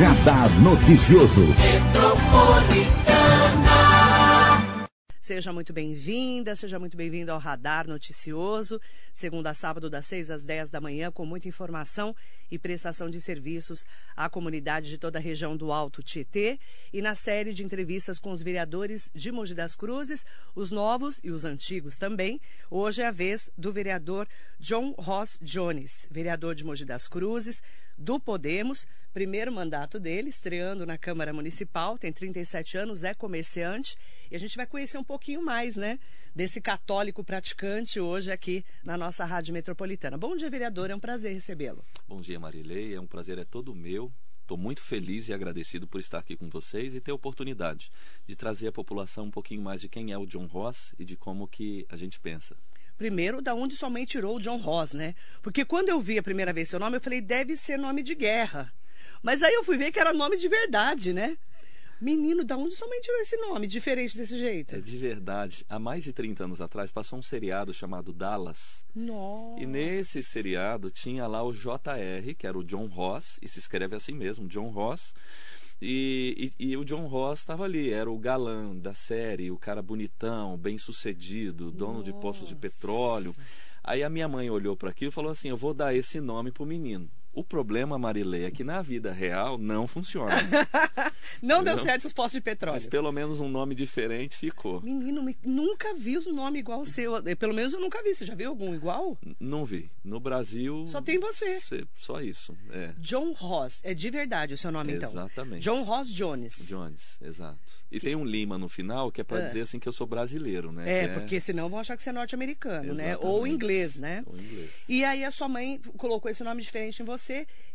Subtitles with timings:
[0.00, 1.89] Radar Noticioso.
[5.30, 8.80] Seja muito bem-vinda, seja muito bem-vindo ao Radar Noticioso,
[9.14, 12.16] segunda a sábado, das 6 às 10 da manhã, com muita informação
[12.50, 13.84] e prestação de serviços
[14.16, 16.58] à comunidade de toda a região do Alto Tietê
[16.92, 21.30] e na série de entrevistas com os vereadores de Mogi das Cruzes, os novos e
[21.30, 22.40] os antigos também.
[22.68, 24.26] Hoje é a vez do vereador
[24.58, 27.62] John Ross Jones, vereador de Mogi das Cruzes,
[28.00, 33.94] do Podemos, primeiro mandato dele, estreando na Câmara Municipal, tem 37 anos, é comerciante,
[34.30, 35.98] e a gente vai conhecer um pouquinho mais, né,
[36.34, 40.16] desse católico praticante hoje aqui na nossa Rádio Metropolitana.
[40.16, 41.84] Bom dia, vereador, é um prazer recebê-lo.
[42.08, 44.10] Bom dia, Marilei, é um prazer, é todo meu.
[44.40, 47.92] Estou muito feliz e agradecido por estar aqui com vocês e ter a oportunidade
[48.26, 51.18] de trazer à população um pouquinho mais de quem é o John Ross e de
[51.18, 52.56] como que a gente pensa.
[52.96, 55.14] Primeiro, da onde sua mãe tirou o John Ross, né?
[55.42, 58.14] Porque quando eu vi a primeira vez seu nome, eu falei, deve ser nome de
[58.14, 58.72] guerra.
[59.22, 61.36] Mas aí eu fui ver que era nome de verdade, né?
[62.00, 64.74] Menino, da onde sua mãe tirou esse nome diferente desse jeito?
[64.74, 65.66] É de verdade.
[65.68, 68.86] Há mais de 30 anos atrás passou um seriado chamado Dallas.
[68.94, 69.62] Nossa.
[69.62, 73.94] E nesse seriado tinha lá o JR, que era o John Ross, e se escreve
[73.94, 75.12] assim mesmo, John Ross.
[75.82, 79.80] E, e, e, o John Ross estava ali, era o galã da série, o cara
[79.82, 82.04] bonitão, bem sucedido, dono Nossa.
[82.04, 83.34] de postos de petróleo.
[83.82, 86.50] Aí a minha mãe olhou para aquilo e falou assim: Eu vou dar esse nome
[86.50, 87.10] pro menino.
[87.32, 90.34] O problema, Marilei, é que na vida real não funciona.
[91.40, 92.74] não deu certo os postos de petróleo.
[92.74, 94.80] Mas pelo menos um nome diferente ficou.
[94.80, 97.22] Menino, nunca vi um nome igual ao seu.
[97.36, 98.14] Pelo menos eu nunca vi.
[98.14, 99.16] Você já viu algum igual?
[99.24, 99.90] N não vi.
[100.02, 100.86] No Brasil.
[100.88, 101.60] Só tem você.
[101.98, 102.56] Só isso.
[102.70, 102.92] É.
[102.98, 103.80] John Ross.
[103.84, 105.10] É de verdade o seu nome, então?
[105.10, 105.62] Exatamente.
[105.62, 106.56] John Ross Jones.
[106.66, 107.60] Jones, exato.
[107.92, 108.06] E que...
[108.06, 109.46] tem um Lima no final que é para é.
[109.46, 110.90] dizer assim que eu sou brasileiro, né?
[110.90, 111.08] É, é...
[111.08, 113.16] porque senão vão achar que você é norte-americano, né?
[113.18, 114.24] Ou inglês, né?
[114.26, 114.70] Ou inglês.
[114.88, 117.19] E aí a sua mãe colocou esse nome diferente em você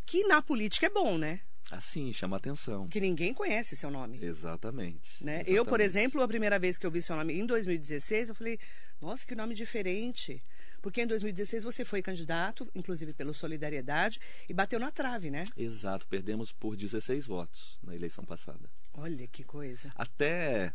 [0.06, 1.40] que na política é bom, né?
[1.72, 2.88] Assim, chama atenção.
[2.88, 4.24] Que ninguém conhece seu nome.
[4.24, 5.38] Exatamente, né?
[5.38, 5.56] exatamente.
[5.56, 8.60] Eu, por exemplo, a primeira vez que eu vi seu nome em 2016, eu falei,
[9.02, 10.44] nossa, que nome diferente.
[10.82, 15.44] Porque em 2016 você foi candidato, inclusive pelo Solidariedade, e bateu na trave, né?
[15.58, 18.70] Exato, perdemos por 16 votos na eleição passada.
[18.94, 19.92] Olha que coisa.
[19.96, 20.72] Até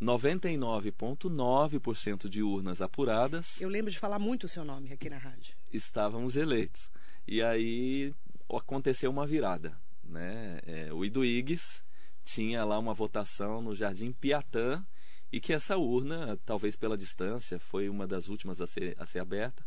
[0.00, 3.60] 99,9% de urnas apuradas.
[3.60, 5.56] Eu lembro de falar muito o seu nome aqui na rádio.
[5.72, 6.88] Estávamos eleitos.
[7.30, 8.14] E aí
[8.48, 9.78] aconteceu uma virada.
[10.02, 10.60] Né?
[10.64, 11.84] É, o Iduígues
[12.24, 14.82] tinha lá uma votação no Jardim Piatã
[15.30, 19.18] e que essa urna, talvez pela distância, foi uma das últimas a ser, a ser
[19.18, 19.62] aberta.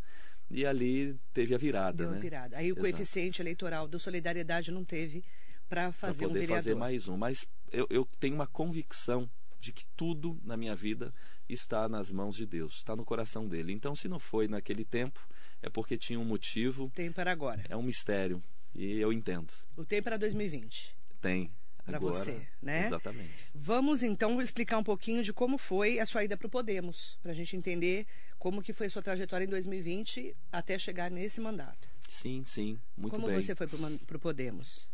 [0.49, 2.19] E ali teve a virada, Deu né?
[2.19, 2.57] virada.
[2.57, 2.81] Aí o Exato.
[2.81, 5.23] coeficiente eleitoral do Solidariedade não teve
[5.69, 6.63] para fazer pra poder um vereador.
[6.63, 7.15] fazer mais um.
[7.15, 9.29] Mas eu, eu tenho uma convicção
[9.59, 11.13] de que tudo na minha vida
[11.47, 13.71] está nas mãos de Deus, está no coração dele.
[13.71, 15.25] Então, se não foi naquele tempo,
[15.61, 16.91] é porque tinha um motivo.
[16.95, 17.63] Tem para agora.
[17.69, 18.41] É um mistério.
[18.73, 19.53] E eu entendo.
[19.75, 20.95] O tempo para 2020.
[21.21, 21.51] Tem.
[21.83, 22.85] Para você, né?
[22.85, 23.49] Exatamente.
[23.53, 27.31] Vamos então explicar um pouquinho de como foi a sua ida para o Podemos, para
[27.31, 28.05] a gente entender
[28.37, 31.89] como que foi a sua trajetória em 2020 até chegar nesse mandato.
[32.07, 33.35] Sim, sim, muito como bem.
[33.35, 34.87] Como você foi para o Podemos?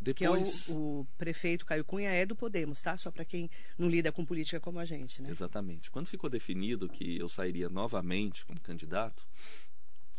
[0.00, 0.64] Depois...
[0.66, 2.96] Que é o, o, prefeito Caio Cunha é do Podemos, tá?
[2.96, 5.30] Só para quem não lida com política como a gente, né?
[5.30, 5.90] Exatamente.
[5.90, 9.26] Quando ficou definido que eu sairia novamente como candidato,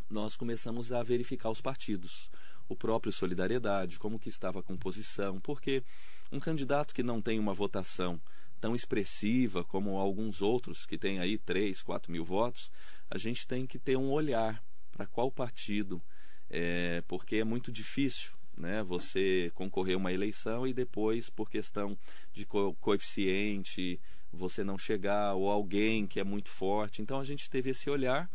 [0.10, 2.30] nós começamos a verificar os partidos
[2.68, 5.84] o próprio Solidariedade, como que estava a composição, porque
[6.32, 8.20] um candidato que não tem uma votação
[8.60, 12.72] tão expressiva como alguns outros, que tem aí 3, 4 mil votos,
[13.10, 16.02] a gente tem que ter um olhar para qual partido,
[16.50, 21.98] é, porque é muito difícil né, você concorrer a uma eleição e depois, por questão
[22.34, 24.00] de co coeficiente,
[24.32, 27.02] você não chegar, ou alguém que é muito forte.
[27.02, 28.30] Então a gente teve esse olhar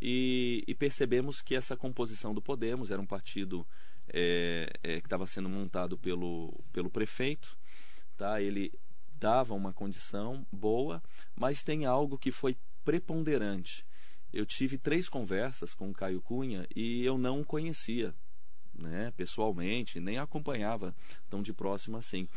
[0.00, 3.66] e, e percebemos que essa composição do Podemos era um partido
[4.08, 7.56] é, é, que estava sendo montado pelo, pelo prefeito,
[8.16, 8.40] tá?
[8.40, 8.72] ele
[9.12, 11.02] dava uma condição boa,
[11.34, 13.84] mas tem algo que foi preponderante.
[14.32, 18.14] Eu tive três conversas com o Caio Cunha e eu não o conhecia
[18.78, 20.94] né, pessoalmente, nem acompanhava
[21.28, 22.28] tão de próximo assim.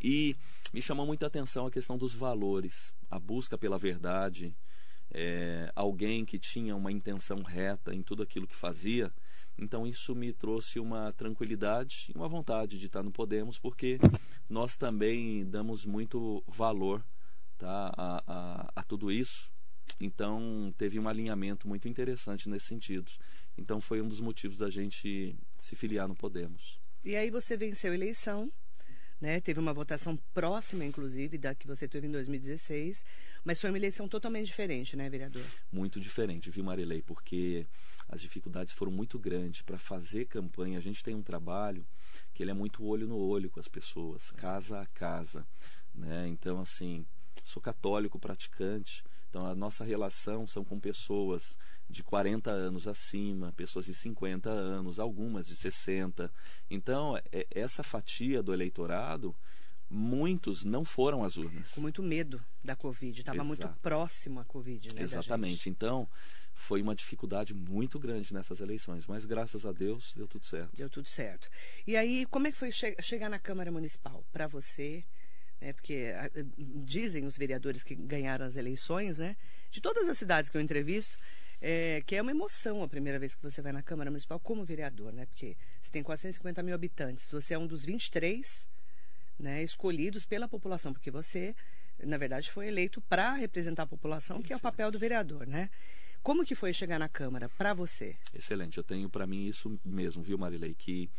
[0.00, 0.36] E
[0.72, 4.56] me chamou muita atenção a questão dos valores, a busca pela verdade,
[5.10, 9.12] é, alguém que tinha uma intenção reta em tudo aquilo que fazia.
[9.56, 13.98] Então isso me trouxe uma tranquilidade e uma vontade de estar no Podemos, porque
[14.48, 17.04] nós também damos muito valor
[17.56, 19.52] tá, a, a, a tudo isso.
[20.00, 23.12] Então teve um alinhamento muito interessante nesse sentido.
[23.56, 26.78] Então foi um dos motivos da gente se filiar no Podemos.
[27.04, 28.50] E aí você venceu a eleição,
[29.20, 29.40] né?
[29.40, 33.04] Teve uma votação próxima, inclusive, da que você teve em 2016,
[33.44, 35.44] mas foi uma eleição totalmente diferente, né, vereador?
[35.70, 37.02] Muito diferente, viu, Marilei?
[37.02, 37.66] Porque
[38.08, 40.78] as dificuldades foram muito grandes para fazer campanha.
[40.78, 41.86] A gente tem um trabalho
[42.32, 45.46] que ele é muito olho no olho com as pessoas, casa a casa,
[45.94, 46.26] né?
[46.28, 47.06] Então, assim,
[47.44, 51.56] sou católico praticante, então a nossa relação são com pessoas
[51.88, 56.32] de 40 anos acima, pessoas de 50 anos, algumas de 60.
[56.70, 59.34] Então, é, essa fatia do eleitorado,
[59.88, 61.72] muitos não foram às urnas.
[61.72, 65.02] Com muito medo da Covid, estava muito próximo à Covid, né?
[65.02, 65.68] Exatamente.
[65.68, 66.08] Então,
[66.54, 70.74] foi uma dificuldade muito grande nessas eleições, mas graças a Deus deu tudo certo.
[70.74, 71.48] Deu tudo certo.
[71.86, 75.04] E aí, como é que foi che chegar na Câmara Municipal para você?
[75.60, 76.12] Né, porque
[76.56, 79.36] dizem os vereadores que ganharam as eleições, né?
[79.70, 81.16] De todas as cidades que eu entrevisto,
[81.60, 84.64] é, que é uma emoção a primeira vez que você vai na Câmara Municipal como
[84.64, 85.26] vereador, né?
[85.26, 88.68] Porque você tem 450 mil habitantes, você é um dos 23
[89.38, 91.54] né, escolhidos pela população, porque você,
[92.02, 95.70] na verdade, foi eleito para representar a população, que é o papel do vereador, né?
[96.22, 98.16] Como que foi chegar na Câmara para você?
[98.32, 101.10] Excelente, eu tenho para mim isso mesmo, viu, Marilei, que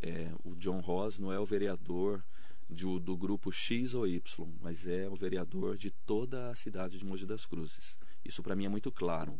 [0.00, 2.24] é, o John Ross não é o vereador
[2.70, 7.04] de, do grupo X ou Y, mas é o vereador de toda a cidade de
[7.04, 7.96] Mogi das Cruzes.
[8.24, 9.38] Isso para mim é muito claro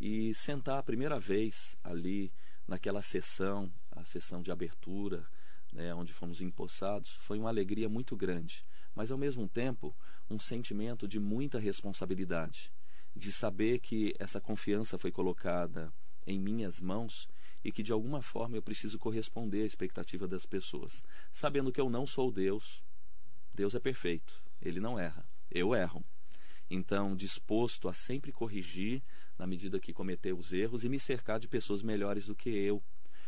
[0.00, 2.32] e sentar a primeira vez ali
[2.66, 5.28] naquela sessão, a sessão de abertura,
[5.72, 8.64] né, onde fomos empossados, foi uma alegria muito grande,
[8.94, 9.94] mas ao mesmo tempo
[10.28, 12.72] um sentimento de muita responsabilidade,
[13.14, 15.92] de saber que essa confiança foi colocada
[16.26, 17.28] em minhas mãos
[17.62, 21.90] e que de alguma forma eu preciso corresponder à expectativa das pessoas, sabendo que eu
[21.90, 22.82] não sou Deus.
[23.52, 26.04] Deus é perfeito, ele não erra, eu erro.
[26.70, 29.02] Então, disposto a sempre corrigir
[29.36, 32.80] na medida que cometeu os erros e me cercar de pessoas melhores do que eu,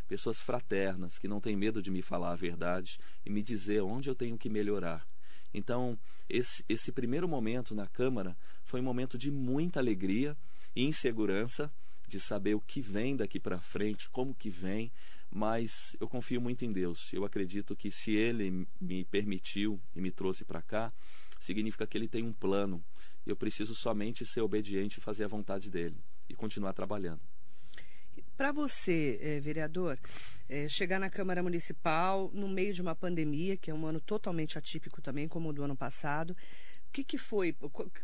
[0.06, 4.08] pessoas fraternas que não têm medo de me falar a verdade e me dizer onde
[4.08, 5.04] eu tenho que melhorar.
[5.52, 5.98] Então,
[6.28, 10.36] esse, esse primeiro momento na Câmara foi um momento de muita alegria
[10.76, 11.70] e insegurança
[12.06, 14.92] de saber o que vem daqui para frente, como que vem,
[15.30, 17.12] mas eu confio muito em Deus.
[17.12, 20.92] Eu acredito que se Ele me permitiu e me trouxe para cá,
[21.40, 22.84] significa que Ele tem um plano
[23.26, 25.96] eu preciso somente ser obediente e fazer a vontade dele
[26.28, 27.20] e continuar trabalhando.
[28.36, 29.98] Para você, eh, vereador,
[30.48, 34.58] eh, chegar na Câmara Municipal no meio de uma pandemia, que é um ano totalmente
[34.58, 36.36] atípico também, como o do ano passado,
[36.88, 37.56] o que, que foi?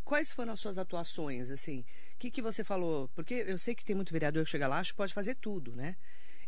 [0.04, 1.50] Quais foram as suas atuações?
[1.50, 1.80] Assim,
[2.14, 3.08] o que, que você falou?
[3.14, 5.74] Porque eu sei que tem muito vereador que chega lá, acho que pode fazer tudo,
[5.74, 5.96] né?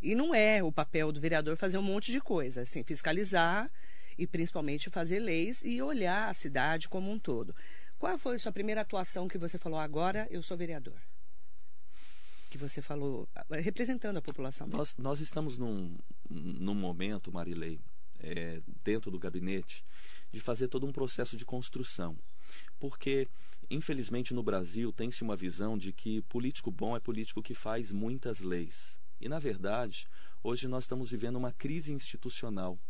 [0.00, 3.70] E não é o papel do vereador fazer um monte de coisa, assim, fiscalizar
[4.16, 7.54] e principalmente fazer leis e olhar a cidade como um todo.
[8.00, 10.98] Qual foi a sua primeira atuação que você falou, agora eu sou vereador?
[12.48, 14.66] Que você falou, representando a população.
[14.68, 15.98] Nós, nós estamos num,
[16.30, 17.78] num momento, Marilei,
[18.18, 19.84] é, dentro do gabinete,
[20.32, 22.16] de fazer todo um processo de construção.
[22.78, 23.28] Porque,
[23.70, 28.40] infelizmente, no Brasil tem-se uma visão de que político bom é político que faz muitas
[28.40, 28.98] leis.
[29.20, 30.08] E, na verdade,
[30.42, 32.80] hoje nós estamos vivendo uma crise institucional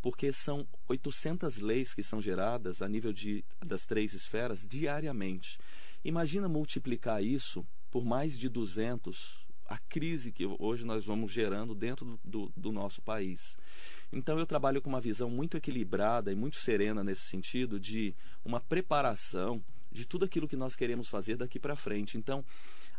[0.00, 5.58] porque são 800 leis que são geradas a nível de, das três esferas diariamente.
[6.04, 12.06] Imagina multiplicar isso por mais de 200, a crise que hoje nós vamos gerando dentro
[12.06, 13.58] do, do, do nosso país.
[14.12, 18.60] Então eu trabalho com uma visão muito equilibrada e muito serena nesse sentido de uma
[18.60, 22.16] preparação de tudo aquilo que nós queremos fazer daqui para frente.
[22.16, 22.44] Então,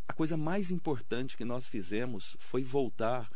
[0.07, 3.29] a coisa mais importante que nós fizemos foi voltar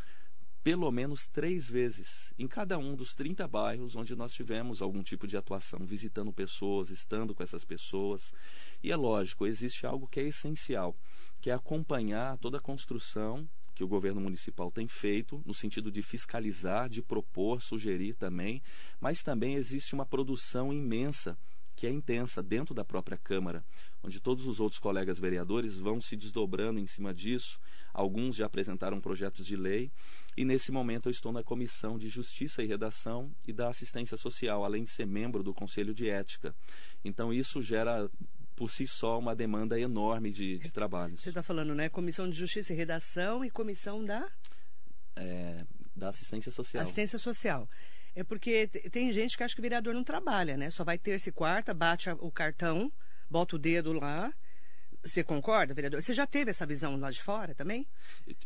[0.65, 5.27] pelo menos três vezes em cada um dos 30 bairros onde nós tivemos algum tipo
[5.27, 8.33] de atuação, visitando pessoas, estando com essas pessoas.
[8.81, 10.97] E é lógico, existe algo que é essencial,
[11.39, 16.01] que é acompanhar toda a construção que o governo municipal tem feito, no sentido de
[16.01, 18.59] fiscalizar, de propor, sugerir também,
[18.99, 21.37] mas também existe uma produção imensa
[21.75, 23.63] que é intensa dentro da própria Câmara,
[24.03, 27.59] onde todos os outros colegas vereadores vão se desdobrando em cima disso.
[27.93, 29.91] Alguns já apresentaram projetos de lei
[30.37, 34.63] e nesse momento eu estou na Comissão de Justiça e Redação e da Assistência Social,
[34.63, 36.55] além de ser membro do Conselho de Ética.
[37.03, 38.09] Então isso gera
[38.55, 41.21] por si só uma demanda enorme de, de trabalhos.
[41.21, 41.89] Você está falando, né?
[41.89, 44.29] Comissão de Justiça e Redação e Comissão da
[45.15, 45.65] é,
[45.95, 46.83] da Assistência Social.
[46.83, 47.69] Assistência Social.
[48.15, 50.69] É porque tem gente que acha que o vereador não trabalha, né?
[50.69, 52.91] Só vai terça e quarta, bate o cartão,
[53.29, 54.33] bota o dedo lá,
[55.05, 56.01] Você concorda, vereador?
[56.01, 57.85] Você já teve essa visão lá de fora também?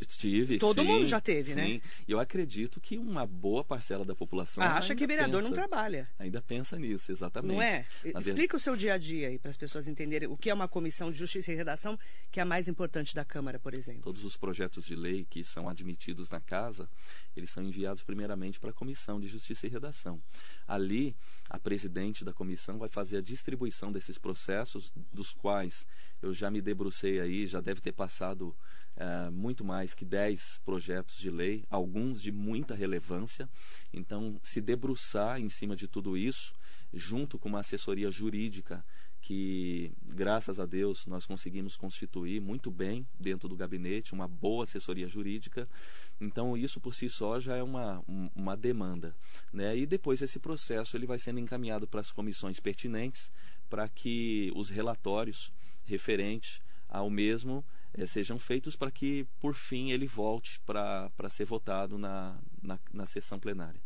[0.06, 0.58] Tive.
[0.58, 1.56] Todo sim, mundo já teve, sim.
[1.56, 1.66] né?
[1.66, 1.82] Sim.
[2.06, 4.62] Eu acredito que uma boa parcela da população.
[4.62, 6.10] acha que vereador pensa, não trabalha.
[6.18, 7.54] Ainda pensa nisso, exatamente.
[7.54, 7.86] Não é?
[8.04, 10.50] Na Explica verdade, o seu dia a dia aí para as pessoas entenderem o que
[10.50, 11.98] é uma comissão de justiça e redação,
[12.30, 14.02] que é a mais importante da Câmara, por exemplo.
[14.02, 16.90] Todos os projetos de lei que são admitidos na casa,
[17.34, 20.20] eles são enviados primeiramente para a Comissão de Justiça e Redação.
[20.68, 21.16] Ali,
[21.48, 25.86] a presidente da comissão vai fazer a distribuição desses processos, dos quais
[26.22, 28.54] eu já me debrucei aí, já deve ter passado
[28.96, 33.48] uh, muito mais que 10 projetos de lei, alguns de muita relevância.
[33.92, 36.54] Então, se debruçar em cima de tudo isso,
[36.92, 38.84] junto com uma assessoria jurídica
[39.20, 45.08] que, graças a Deus, nós conseguimos constituir muito bem dentro do gabinete, uma boa assessoria
[45.08, 45.68] jurídica.
[46.20, 48.02] Então, isso por si só já é uma,
[48.34, 49.14] uma demanda.
[49.52, 49.76] Né?
[49.76, 53.30] E depois esse processo ele vai sendo encaminhado para as comissões pertinentes
[53.68, 55.52] para que os relatórios
[55.90, 61.98] referentes ao mesmo eh, sejam feitos para que, por fim, ele volte para ser votado
[61.98, 63.80] na, na, na sessão plenária.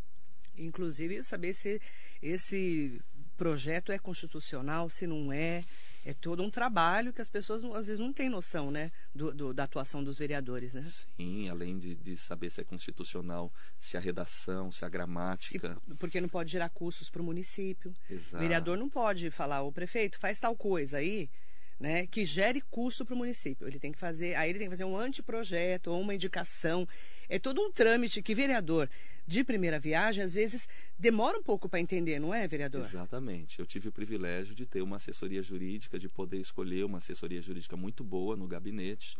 [0.56, 1.80] Inclusive, saber se
[2.22, 3.00] esse
[3.36, 5.64] projeto é constitucional, se não é.
[6.06, 8.92] É todo um trabalho que as pessoas às vezes não têm noção, né?
[9.14, 10.82] Do, do, da atuação dos vereadores, né?
[11.16, 15.78] Sim, além de, de, saber se é constitucional, se a redação, se a gramática.
[15.88, 17.94] Se, porque não pode gerar custos para o município.
[18.10, 18.36] Exato.
[18.36, 21.30] O vereador não pode falar, o prefeito faz tal coisa aí
[21.78, 23.66] né, que gere custo para o município.
[23.66, 26.86] Ele tem que fazer, aí ele tem que fazer um anteprojeto ou uma indicação.
[27.28, 28.88] É todo um trâmite que vereador
[29.26, 32.82] de primeira viagem às vezes demora um pouco para entender, não é, vereador?
[32.82, 33.58] Exatamente.
[33.58, 37.76] Eu tive o privilégio de ter uma assessoria jurídica, de poder escolher uma assessoria jurídica
[37.76, 39.16] muito boa no gabinete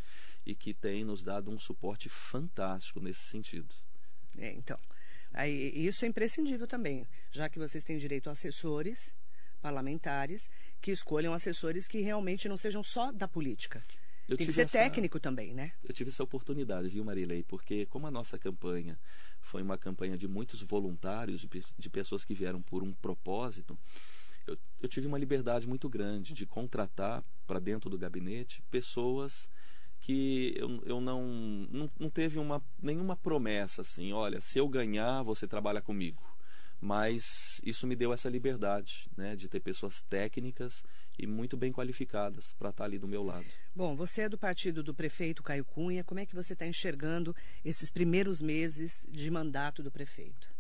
[0.47, 3.75] e que tem nos dado um suporte fantástico nesse sentido.
[4.39, 4.79] É, então,
[5.33, 9.15] aí, isso é imprescindível também, já que vocês têm direito a assessores
[9.64, 10.50] parlamentares
[10.83, 13.83] que escolham assessores que realmente não sejam só da política.
[14.28, 15.73] Eu Tem que ser essa, técnico também, né?
[15.83, 17.42] Eu tive essa oportunidade, viu, Marilei?
[17.42, 18.99] Porque como a nossa campanha
[19.40, 23.78] foi uma campanha de muitos voluntários, de, de pessoas que vieram por um propósito,
[24.47, 29.49] eu, eu tive uma liberdade muito grande de contratar para dentro do gabinete pessoas
[29.99, 31.23] que eu, eu não,
[31.71, 36.34] não, não teve uma, nenhuma promessa assim, olha, se eu ganhar, você trabalha comigo
[36.85, 40.83] mas isso me deu essa liberdade né, de ter pessoas técnicas
[41.19, 43.47] e muito bem qualificadas para estar ali do meu lado.
[43.75, 46.05] Bom, você é do partido do prefeito Caio Cunha.
[46.05, 50.55] Como é que você está enxergando esses primeiros meses de mandato do prefeito?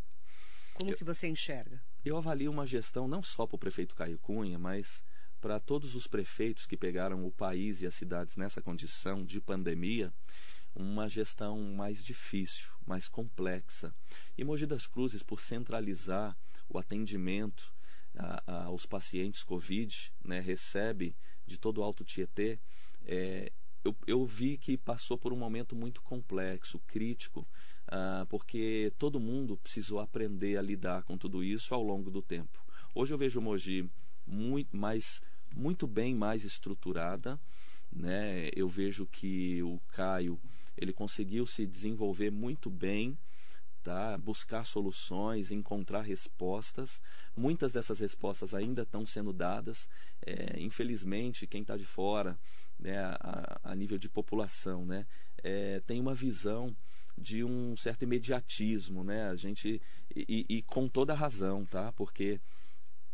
[0.72, 1.78] Como eu, que você enxerga?
[2.02, 5.04] Eu avalio uma gestão não só para o prefeito Caio Cunha, mas
[5.42, 10.10] para todos os prefeitos que pegaram o país e as cidades nessa condição de pandemia
[10.74, 13.94] uma gestão mais difícil, mais complexa.
[14.36, 16.36] E Mogi das Cruzes, por centralizar
[16.68, 17.72] o atendimento
[18.16, 21.16] a, a, aos pacientes Covid, né, recebe
[21.46, 22.58] de todo o Alto Tietê,
[23.04, 23.52] é,
[23.84, 27.46] eu, eu, vi que passou por um momento muito complexo, crítico,
[27.88, 32.64] uh, porque todo mundo precisou aprender a lidar com tudo isso ao longo do tempo.
[32.94, 33.88] Hoje eu vejo Mogi
[34.26, 35.20] muito, mais,
[35.54, 37.38] muito bem mais estruturada,
[37.92, 38.48] né?
[38.56, 40.40] eu vejo que o Caio
[40.76, 43.18] ele conseguiu se desenvolver muito bem,
[43.82, 44.16] tá?
[44.18, 47.00] buscar soluções, encontrar respostas.
[47.36, 49.88] Muitas dessas respostas ainda estão sendo dadas.
[50.24, 52.38] É, infelizmente, quem está de fora,
[52.78, 55.06] né, a, a, nível de população, né,
[55.42, 56.74] é, tem uma visão
[57.16, 59.28] de um certo imediatismo, né?
[59.28, 59.80] A gente
[60.14, 61.92] e, e, com toda razão, tá?
[61.92, 62.40] Porque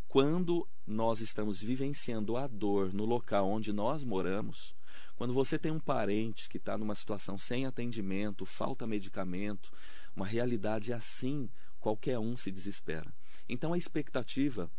[0.08, 4.74] quando nós estamos vivenciando a dor no local onde nós moramos,
[5.20, 9.70] quando você tem um parente que está numa situação sem atendimento, falta medicamento,
[10.16, 13.12] uma realidade assim, qualquer um se desespera.
[13.46, 14.70] Então a expectativa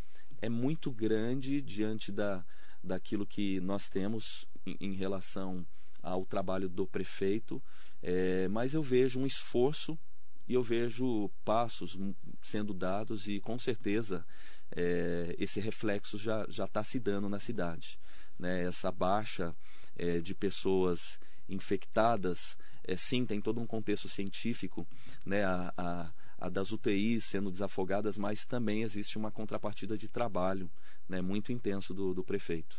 [0.42, 2.44] é muito grande diante da,
[2.84, 5.64] daquilo que nós temos em, em relação
[6.02, 7.62] ao trabalho do prefeito,
[8.02, 9.96] é, mas eu vejo um esforço
[10.48, 11.96] e eu vejo passos
[12.42, 14.26] sendo dados e com certeza
[14.72, 18.00] é, esse reflexo já está se dando na cidade.
[18.40, 18.64] Né?
[18.64, 19.56] Essa baixa
[19.98, 24.88] é, de pessoas infectadas, é, sim, tem todo um contexto científico,
[25.26, 30.70] né, a, a, a, das UTIs sendo desafogadas, mas também existe uma contrapartida de trabalho
[31.08, 32.78] né, muito intenso do, do prefeito.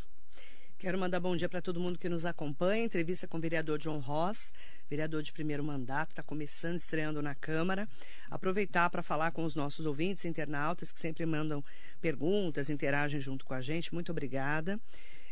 [0.78, 2.84] Quero mandar bom dia para todo mundo que nos acompanha.
[2.84, 4.52] Entrevista com o vereador John Ross,
[4.90, 7.88] vereador de primeiro mandato, está começando, estreando na Câmara.
[8.28, 11.64] Aproveitar para falar com os nossos ouvintes, internautas, que sempre mandam
[12.00, 13.94] perguntas, interagem junto com a gente.
[13.94, 14.80] Muito obrigada.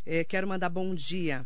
[0.07, 1.45] É, quero mandar bom dia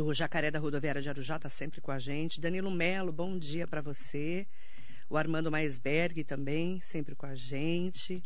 [0.00, 2.40] o Jacaré da Rodoviária de Arujá, está sempre com a gente.
[2.40, 4.46] Danilo Melo, bom dia para você.
[5.08, 8.22] O Armando Maisberg também, sempre com a gente.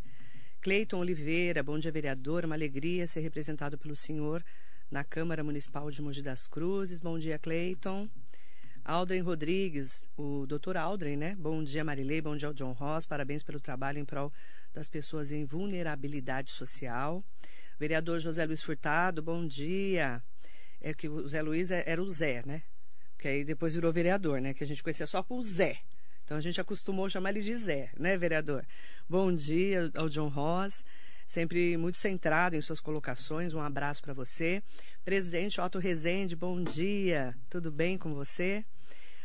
[0.61, 2.44] Cleiton Oliveira, bom dia, vereador.
[2.44, 4.44] Uma alegria ser representado pelo senhor
[4.90, 7.00] na Câmara Municipal de Mogi das Cruzes.
[7.00, 8.08] Bom dia, Cleiton.
[8.85, 11.35] Aldrin Rodrigues, o doutor Aldrin, né?
[11.37, 12.20] Bom dia, Marilei.
[12.20, 13.06] Bom dia ao John Ross.
[13.06, 14.32] Parabéns pelo trabalho em prol
[14.73, 17.25] das pessoas em vulnerabilidade social.
[17.76, 20.23] Vereador José Luiz Furtado, bom dia.
[20.87, 22.62] É que o Zé Luiz é, era o Zé, né?
[23.19, 24.55] Que aí depois virou vereador, né?
[24.55, 25.78] Que a gente conhecia só por Zé.
[26.25, 28.64] Então a gente acostumou chamar ele de Zé, né, vereador?
[29.09, 30.85] Bom dia ao John Ross
[31.26, 33.52] sempre muito centrado em suas colocações.
[33.52, 34.62] Um abraço para você.
[35.05, 37.35] Presidente Otto Rezende, bom dia.
[37.50, 38.64] Tudo bem com você?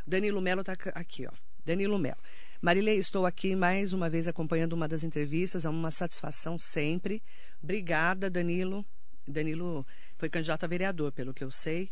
[0.06, 1.32] Danilo Melo está aqui, ó.
[1.64, 2.18] Danilo Melo.
[2.62, 5.66] Marilei, estou aqui mais uma vez acompanhando uma das entrevistas.
[5.66, 7.22] É uma satisfação sempre.
[7.62, 8.86] Obrigada, Danilo.
[9.28, 9.86] Danilo
[10.22, 11.90] foi candidato a vereador, pelo que eu sei.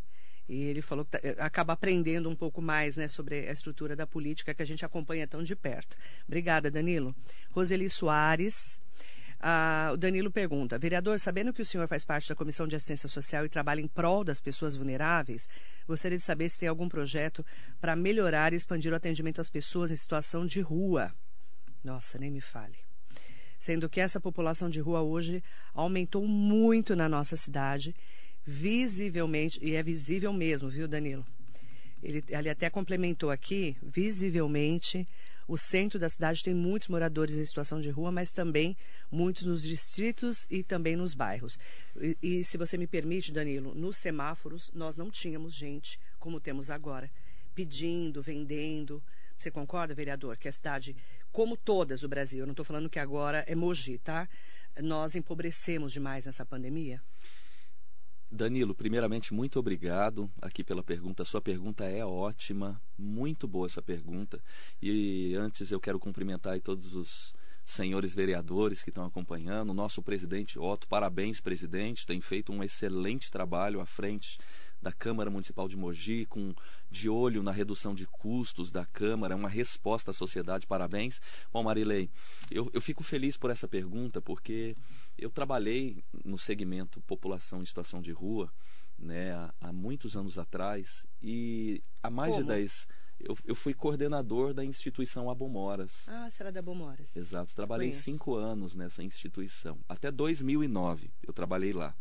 [0.48, 3.96] E ele falou que tá, eh, acaba aprendendo um pouco mais né, sobre a estrutura
[3.96, 5.98] da política que a gente acompanha tão de perto.
[6.28, 7.16] Obrigada, Danilo.
[7.50, 8.80] Roseli Soares.
[9.40, 13.10] Ah, o Danilo pergunta: Vereador, sabendo que o senhor faz parte da Comissão de Assistência
[13.10, 15.50] Social e trabalha em prol das pessoas vulneráveis,
[15.88, 17.44] gostaria de saber se tem algum projeto
[17.82, 21.12] para melhorar e expandir o atendimento às pessoas em situação de rua.
[21.84, 22.78] Nossa, nem me fale.
[23.60, 25.44] Sendo que essa população de rua hoje
[25.74, 27.94] aumentou muito na nossa cidade,
[28.46, 31.26] visivelmente, e é visível mesmo, viu, Danilo?
[32.02, 35.08] Ele, ele até complementou aqui, visivelmente,
[35.50, 38.78] o centro da cidade tem muitos moradores em situação de rua, mas também
[39.12, 41.60] muitos nos distritos e também nos bairros.
[42.00, 46.70] E, e se você me permite, Danilo, nos semáforos nós não tínhamos gente como temos
[46.70, 47.10] agora,
[47.56, 49.02] pedindo, vendendo.
[49.40, 50.96] Você concorda, vereador, que a cidade,
[51.32, 54.30] como todas o Brasil, eu não estou falando que agora é Mogi, tá?
[54.80, 57.02] Nós empobrecemos demais nessa pandemia?
[58.32, 61.26] Danilo, primeiramente, muito obrigado aqui pela pergunta.
[61.26, 64.40] Sua pergunta é ótima, muito boa essa pergunta.
[64.82, 67.34] E antes eu quero cumprimentar todos os
[67.66, 73.80] senhores vereadores que estão acompanhando, nosso presidente Otto, parabéns, presidente, tem feito um excelente trabalho
[73.80, 74.38] à frente
[74.82, 76.54] da Câmara Municipal de Mogi, com
[76.90, 81.22] de olho na redução de custos da Câmara, uma resposta à sociedade, parabéns.
[81.52, 82.10] Bom, Marilei,
[82.50, 84.76] eu, eu fico feliz por essa pergunta, porque
[85.22, 88.52] eu trabalhei no segmento população em situação de rua
[88.98, 92.44] né, há, há muitos anos atrás e há mais Como?
[92.44, 92.88] de 10
[93.20, 96.04] eu, eu fui coordenador da instituição Abomoras.
[96.08, 97.16] Ah, será da Abomoras.
[97.16, 97.54] Exato.
[97.54, 99.78] Trabalhei cinco anos nessa instituição.
[99.90, 101.94] Até 2009 eu trabalhei lá.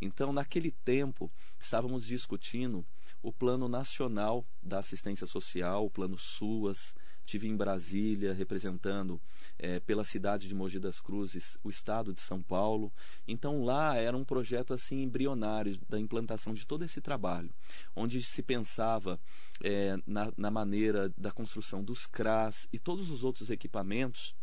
[0.00, 2.84] Então, naquele tempo, estávamos discutindo
[3.22, 9.20] o Plano Nacional da Assistência Social, o Plano SUAS, Tive em Brasília representando
[9.58, 12.92] é, pela cidade de Mogi das Cruzes o estado de São Paulo.
[13.26, 17.50] Então lá era um projeto assim embrionário da implantação de todo esse trabalho,
[17.94, 19.20] onde se pensava
[19.62, 24.34] é, na, na maneira da construção dos CRAS e todos os outros equipamentos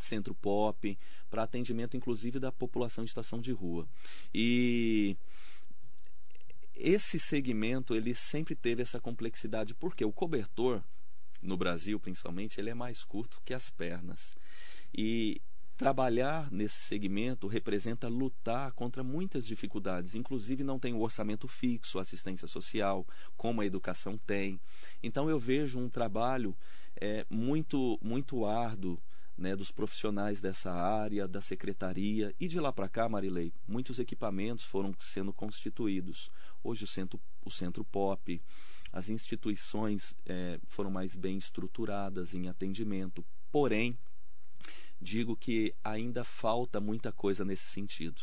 [0.00, 0.98] centro pop,
[1.28, 3.88] para atendimento inclusive da população em situação de rua.
[4.32, 5.16] E
[6.74, 10.82] esse segmento ele sempre teve essa complexidade porque o cobertor
[11.40, 14.34] no Brasil principalmente, ele é mais curto que as pernas.
[14.92, 15.40] E
[15.76, 22.48] trabalhar nesse segmento representa lutar contra muitas dificuldades, inclusive não tem o orçamento fixo, assistência
[22.48, 24.60] social, como a educação tem.
[25.00, 26.56] Então eu vejo um trabalho
[27.00, 29.00] é, muito, muito árduo
[29.38, 34.64] né, dos profissionais dessa área, da secretaria e de lá para cá, Marilei, muitos equipamentos
[34.64, 36.28] foram sendo constituídos.
[36.62, 38.42] Hoje o centro, o centro POP,
[38.92, 43.98] as instituições é, foram mais bem estruturadas em atendimento, porém,
[45.00, 48.22] digo que ainda falta muita coisa nesse sentido.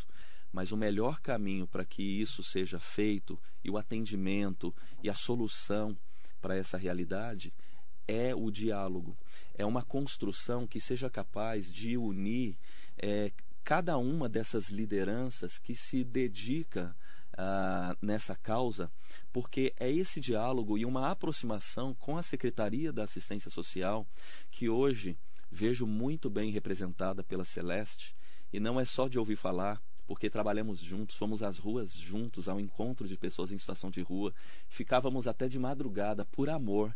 [0.52, 4.74] Mas o melhor caminho para que isso seja feito e o atendimento
[5.04, 5.98] e a solução
[6.42, 7.54] para essa realidade
[8.08, 9.18] é o diálogo.
[9.54, 12.58] É uma construção que seja capaz de unir
[12.98, 13.32] é,
[13.64, 16.96] cada uma dessas lideranças que se dedica
[17.36, 18.92] uh, nessa causa,
[19.32, 24.08] porque é esse diálogo e uma aproximação com a Secretaria da Assistência Social
[24.52, 25.18] que hoje
[25.52, 28.16] vejo muito bem representada pela Celeste,
[28.52, 32.60] e não é só de ouvir falar, porque trabalhamos juntos, fomos às ruas juntos ao
[32.60, 34.34] encontro de pessoas em situação de rua,
[34.68, 36.96] ficávamos até de madrugada por amor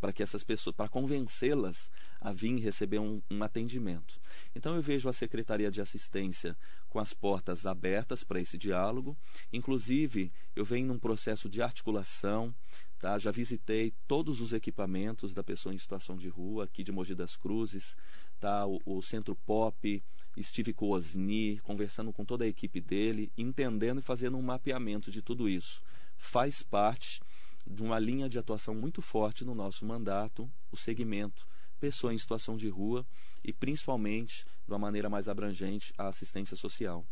[0.00, 4.18] para que essas pessoas, para convencê-las a vir receber um, um, atendimento.
[4.54, 6.56] Então eu vejo a Secretaria de Assistência
[6.88, 9.16] com as portas abertas para esse diálogo.
[9.52, 12.54] Inclusive, eu venho num processo de articulação,
[12.98, 13.18] tá?
[13.18, 17.36] Já visitei todos os equipamentos da pessoa em situação de rua aqui de Mogi das
[17.36, 17.94] Cruzes,
[18.40, 18.66] tá?
[18.66, 20.02] O, o Centro Pop,
[20.36, 25.10] estive com o Osni, conversando com toda a equipe dele, entendendo e fazendo um mapeamento
[25.10, 25.82] de tudo isso.
[26.16, 27.20] Faz parte
[27.66, 31.46] de uma linha de atuação muito forte no nosso mandato, o segmento
[31.80, 33.04] pessoa em situação de rua
[33.42, 37.04] e principalmente, de uma maneira mais abrangente, a assistência social.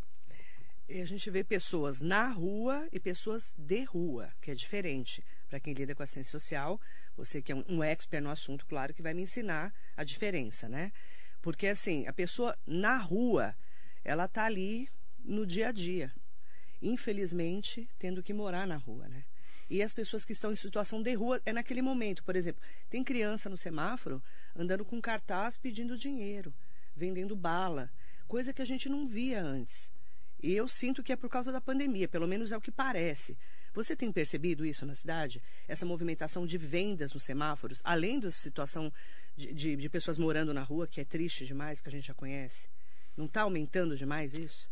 [0.87, 5.24] E a gente vê pessoas na rua e pessoas de rua, que é diferente.
[5.48, 6.80] Para quem lida com a social,
[7.16, 10.68] você que é um, um expert no assunto, claro que vai me ensinar a diferença,
[10.68, 10.92] né?
[11.42, 13.54] Porque assim, a pessoa na rua,
[14.04, 14.88] ela está ali
[15.24, 16.12] no dia a dia.
[16.80, 19.24] Infelizmente, tendo que morar na rua, né?
[19.70, 22.24] E as pessoas que estão em situação de rua é naquele momento.
[22.24, 24.22] Por exemplo, tem criança no semáforo
[24.57, 26.54] andando com cartaz pedindo dinheiro,
[26.96, 27.90] vendendo bala,
[28.26, 29.90] coisa que a gente não via antes.
[30.42, 33.37] E eu sinto que é por causa da pandemia, pelo menos é o que parece.
[33.74, 35.42] Você tem percebido isso na cidade?
[35.66, 38.92] Essa movimentação de vendas nos semáforos, além da situação
[39.37, 42.14] de, de, de pessoas morando na rua, que é triste demais, que a gente já
[42.14, 42.68] conhece?
[43.16, 44.68] Não está aumentando demais isso?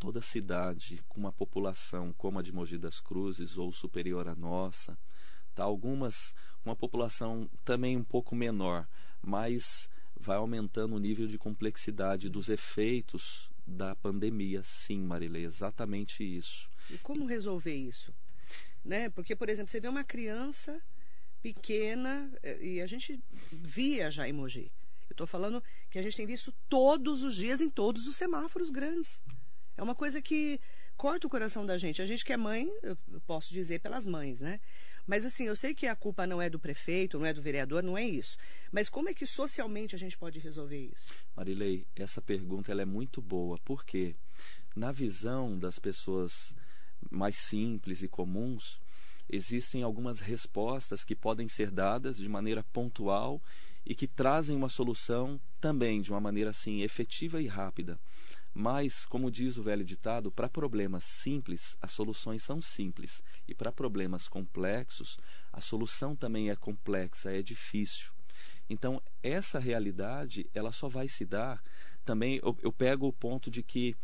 [0.00, 4.98] Toda cidade com uma população como a de Mogi das Cruzes ou superior à nossa,
[5.54, 8.88] tá algumas com uma população também um pouco menor,
[9.22, 16.68] mas vai aumentando o nível de complexidade dos efeitos da pandemia, sim, Marilei, exatamente isso.
[16.90, 18.12] E como resolver isso?
[18.84, 19.10] Né?
[19.10, 20.80] Porque, por exemplo, você vê uma criança
[21.42, 24.72] pequena, eh, e a gente via já emoji.
[25.08, 28.70] Eu estou falando que a gente tem visto todos os dias em todos os semáforos
[28.70, 29.20] grandes.
[29.80, 30.60] É uma coisa que
[30.94, 32.02] corta o coração da gente.
[32.02, 34.60] A gente que é mãe, eu posso dizer pelas mães, né?
[35.06, 37.82] Mas assim, eu sei que a culpa não é do prefeito, não é do vereador,
[37.82, 38.36] não é isso.
[38.70, 41.14] Mas como é que socialmente a gente pode resolver isso?
[41.34, 44.14] Marilei, essa pergunta ela é muito boa, porque
[44.76, 46.54] na visão das pessoas
[47.10, 48.82] mais simples e comuns,
[49.30, 53.42] existem algumas respostas que podem ser dadas de maneira pontual
[53.86, 57.98] e que trazem uma solução também de uma maneira assim efetiva e rápida.
[58.52, 63.22] Mas, como diz o velho ditado, para problemas simples, as soluções são simples.
[63.46, 65.18] E para problemas complexos,
[65.52, 68.12] a solução também é complexa, é difícil.
[68.68, 71.62] Então, essa realidade, ela só vai se dar
[72.04, 72.40] também.
[72.42, 73.96] Eu, eu pego o ponto de que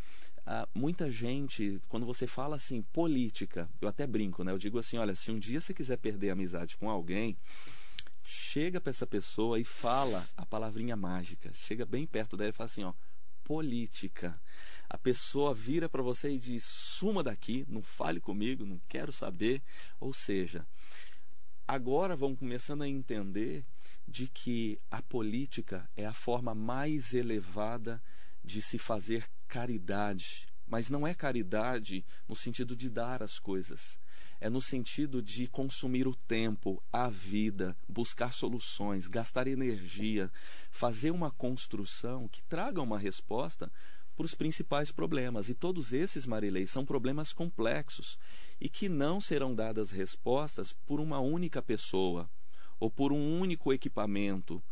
[0.44, 4.52] ah, muita gente, quando você fala assim, política, eu até brinco, né?
[4.52, 7.36] Eu digo assim: olha, se um dia você quiser perder a amizade com alguém,
[8.22, 11.52] chega para essa pessoa e fala a palavrinha mágica.
[11.54, 12.92] Chega bem perto dela e fala assim: ó
[13.46, 14.40] política.
[14.90, 19.62] A pessoa vira para você e diz: suma daqui, não fale comigo, não quero saber.
[20.00, 20.66] Ou seja,
[21.66, 23.64] agora vão começando a entender
[24.06, 28.02] de que a política é a forma mais elevada
[28.44, 30.46] de se fazer caridade.
[30.66, 33.96] Mas não é caridade no sentido de dar as coisas
[34.40, 40.30] é no sentido de consumir o tempo, a vida, buscar soluções, gastar energia,
[40.70, 43.70] fazer uma construção que traga uma resposta
[44.16, 45.48] para os principais problemas.
[45.48, 48.18] E todos esses, Marilei, são problemas complexos
[48.60, 52.28] e que não serão dadas respostas por uma única pessoa
[52.80, 54.62] ou por um único equipamento,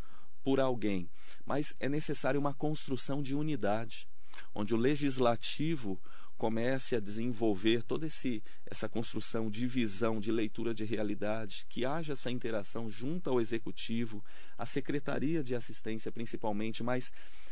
[0.42, 1.08] por alguém.
[1.44, 4.08] Mas é necessário uma construção de unidade,
[4.54, 6.00] onde o legislativo
[6.36, 12.12] comece a desenvolver toda esse, essa construção de visão, de leitura de realidade, que haja
[12.12, 14.24] essa interação junto ao executivo,
[14.58, 17.10] à secretaria de assistência principalmente, mas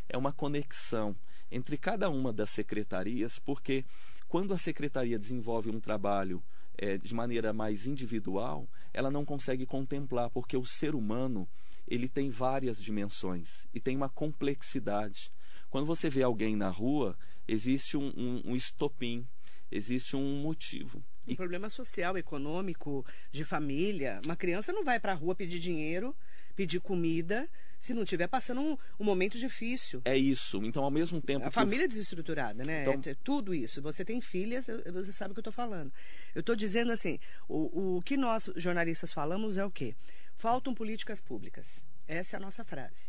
[0.09, 1.17] é uma conexão
[1.51, 3.85] entre cada uma das secretarias, porque
[4.29, 6.43] quando a secretaria desenvolve um trabalho
[6.79, 11.49] é, de maneira mais individual, ela não consegue contemplar, porque o ser humano
[11.87, 15.31] ele tem várias dimensões e tem uma complexidade.
[15.69, 17.17] Quando você vê alguém na rua,
[17.47, 19.27] existe um, um, um estopim,
[19.71, 21.03] existe um motivo.
[21.27, 21.37] Um e...
[21.37, 24.21] problema social, econômico, de família.
[24.25, 26.17] Uma criança não vai para a rua pedir dinheiro,
[26.55, 27.49] pedir comida,
[27.83, 30.03] se não estiver passando um, um, momento difícil.
[30.05, 30.63] É isso.
[30.65, 31.45] Então, ao mesmo tempo.
[31.45, 31.89] A família eu...
[31.89, 32.83] desestruturada, né?
[32.83, 33.13] Então...
[33.13, 33.83] É, tudo isso.
[33.83, 35.93] Você tem filhas, você sabe o que eu estou falando.
[36.35, 39.97] Eu estou dizendo assim: o, o que nós, jornalistas, falamos é o quê?
[40.37, 41.83] Faltam políticas públicas.
[42.07, 43.07] Essa é a nossa frase.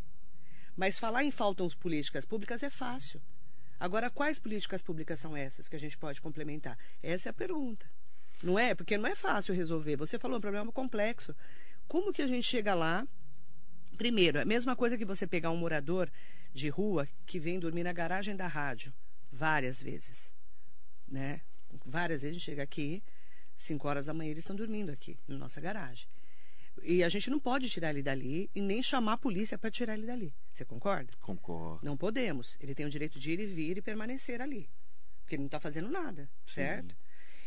[0.75, 3.21] Mas falar em faltam políticas públicas é fácil.
[3.83, 6.77] Agora, quais políticas públicas são essas que a gente pode complementar?
[7.01, 7.85] Essa é a pergunta.
[8.41, 8.73] Não é?
[8.73, 9.97] Porque não é fácil resolver.
[9.97, 11.35] Você falou um problema complexo.
[11.85, 13.05] Como que a gente chega lá?
[13.97, 16.09] Primeiro, a mesma coisa que você pegar um morador
[16.53, 18.93] de rua que vem dormir na garagem da rádio,
[19.29, 20.31] várias vezes.
[21.05, 21.41] Né?
[21.85, 23.03] Várias vezes a gente chega aqui,
[23.57, 26.07] 5 horas da manhã eles estão dormindo aqui, na nossa garagem.
[26.85, 29.93] E a gente não pode tirar ele dali e nem chamar a polícia para tirar
[29.93, 30.33] ele dali.
[30.51, 31.11] Você concorda?
[31.21, 31.79] Concordo.
[31.83, 32.57] Não podemos.
[32.59, 34.69] Ele tem o direito de ir e vir e permanecer ali.
[35.21, 36.55] Porque ele não está fazendo nada, Sim.
[36.55, 36.95] certo?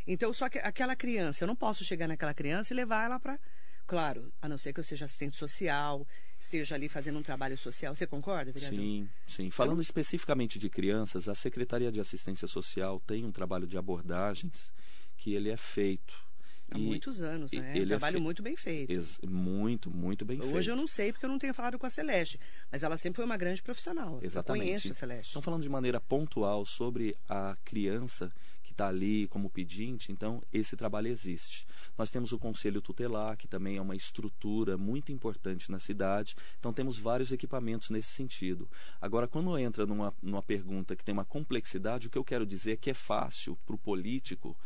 [0.06, 3.38] Então, só que aquela criança, eu não posso chegar naquela criança e levar ela para.
[3.86, 6.06] Claro, a não ser que eu seja assistente social,
[6.38, 7.94] esteja ali fazendo um trabalho social.
[7.94, 8.78] Você concorda, vereador?
[8.78, 9.50] Sim, sim.
[9.50, 14.72] Falando então, especificamente de crianças, a Secretaria de Assistência Social tem um trabalho de abordagens
[15.16, 16.25] que ele é feito
[16.70, 17.76] Há e, muitos anos, né?
[17.76, 18.22] Ele trabalho é fe...
[18.22, 18.90] muito bem feito.
[18.90, 20.58] Ex muito, muito bem Hoje feito.
[20.58, 23.16] Hoje eu não sei porque eu não tenho falado com a Celeste, mas ela sempre
[23.16, 24.18] foi uma grande profissional.
[24.22, 24.62] Exatamente.
[24.62, 25.28] Eu conheço a Celeste.
[25.28, 28.32] Estão falando de maneira pontual sobre a criança
[28.64, 31.64] que está ali como pedinte, então esse trabalho existe.
[31.96, 36.72] Nós temos o Conselho Tutelar, que também é uma estrutura muito importante na cidade, então
[36.72, 38.68] temos vários equipamentos nesse sentido.
[39.00, 42.72] Agora, quando entra numa, numa pergunta que tem uma complexidade, o que eu quero dizer
[42.72, 44.56] é que é fácil para o político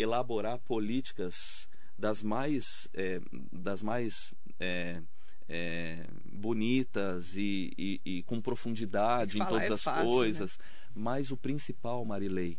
[0.00, 3.20] elaborar políticas das mais, é,
[3.52, 5.02] das mais é,
[5.48, 10.58] é, bonitas e, e, e, com profundidade em todas é as fácil, coisas.
[10.58, 10.64] Né?
[10.94, 12.58] Mas o principal, Marilei,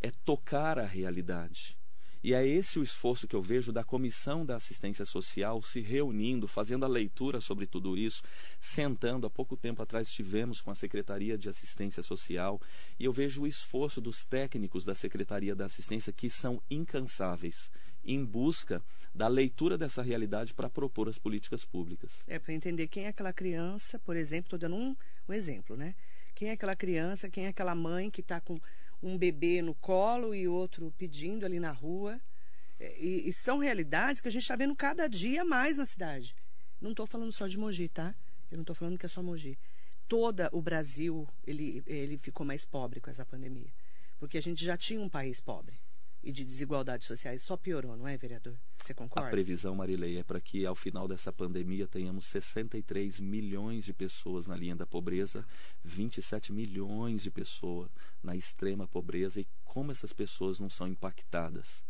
[0.00, 1.76] é tocar a realidade.
[2.22, 6.46] E é esse o esforço que eu vejo da Comissão da Assistência Social se reunindo,
[6.46, 8.22] fazendo a leitura sobre tudo isso,
[8.58, 9.26] sentando.
[9.26, 12.60] Há pouco tempo atrás estivemos com a Secretaria de Assistência Social
[12.98, 17.70] e eu vejo o esforço dos técnicos da Secretaria da Assistência que são incansáveis
[18.04, 18.82] em busca
[19.14, 22.22] da leitura dessa realidade para propor as políticas públicas.
[22.26, 24.96] É para entender quem é aquela criança, por exemplo, estou dando um,
[25.28, 25.94] um exemplo, né?
[26.34, 28.58] Quem é aquela criança, quem é aquela mãe que está com
[29.02, 32.20] um bebê no colo e outro pedindo ali na rua.
[32.78, 36.34] É, e, e são realidades que a gente está vendo cada dia mais na cidade.
[36.80, 38.14] Não estou falando só de Mogi, tá?
[38.50, 39.58] Eu não estou falando que é só Mogi.
[40.08, 43.72] Todo o Brasil ele, ele ficou mais pobre com essa pandemia.
[44.18, 45.78] Porque a gente já tinha um país pobre
[46.22, 48.54] e de desigualdades sociais só piorou, não é, vereador?
[48.82, 49.28] Você concorda?
[49.28, 54.46] A previsão, Marilei, é para que ao final dessa pandemia tenhamos 63 milhões de pessoas
[54.46, 55.46] na linha da pobreza,
[55.84, 57.90] 27 milhões de pessoas
[58.22, 61.82] na extrema pobreza e como essas pessoas não são impactadas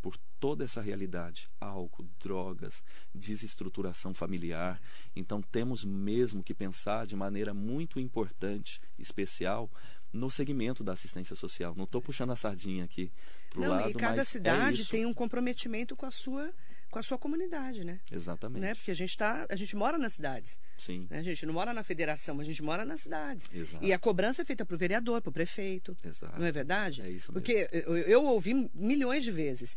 [0.00, 2.80] por toda essa realidade, álcool, drogas,
[3.12, 4.80] desestruturação familiar.
[5.16, 9.68] Então temos mesmo que pensar de maneira muito importante, especial,
[10.12, 11.74] no segmento da assistência social.
[11.76, 13.10] Não estou puxando a sardinha aqui
[13.56, 16.52] para o lado, e cada mas cidade é tem um comprometimento com a sua
[16.90, 18.00] com a sua comunidade, né?
[18.10, 18.62] Exatamente.
[18.62, 18.74] Né?
[18.74, 20.58] Porque a gente tá, a gente mora nas cidades.
[20.78, 21.06] Sim.
[21.10, 21.18] Né?
[21.18, 23.44] A gente não mora na federação, a gente mora nas cidades.
[23.52, 23.84] Exato.
[23.84, 25.96] E a cobrança é feita para o vereador, para o prefeito.
[26.02, 26.38] Exato.
[26.38, 27.02] Não é verdade?
[27.02, 27.34] É isso mesmo.
[27.34, 29.76] Porque eu, eu ouvi milhões de vezes.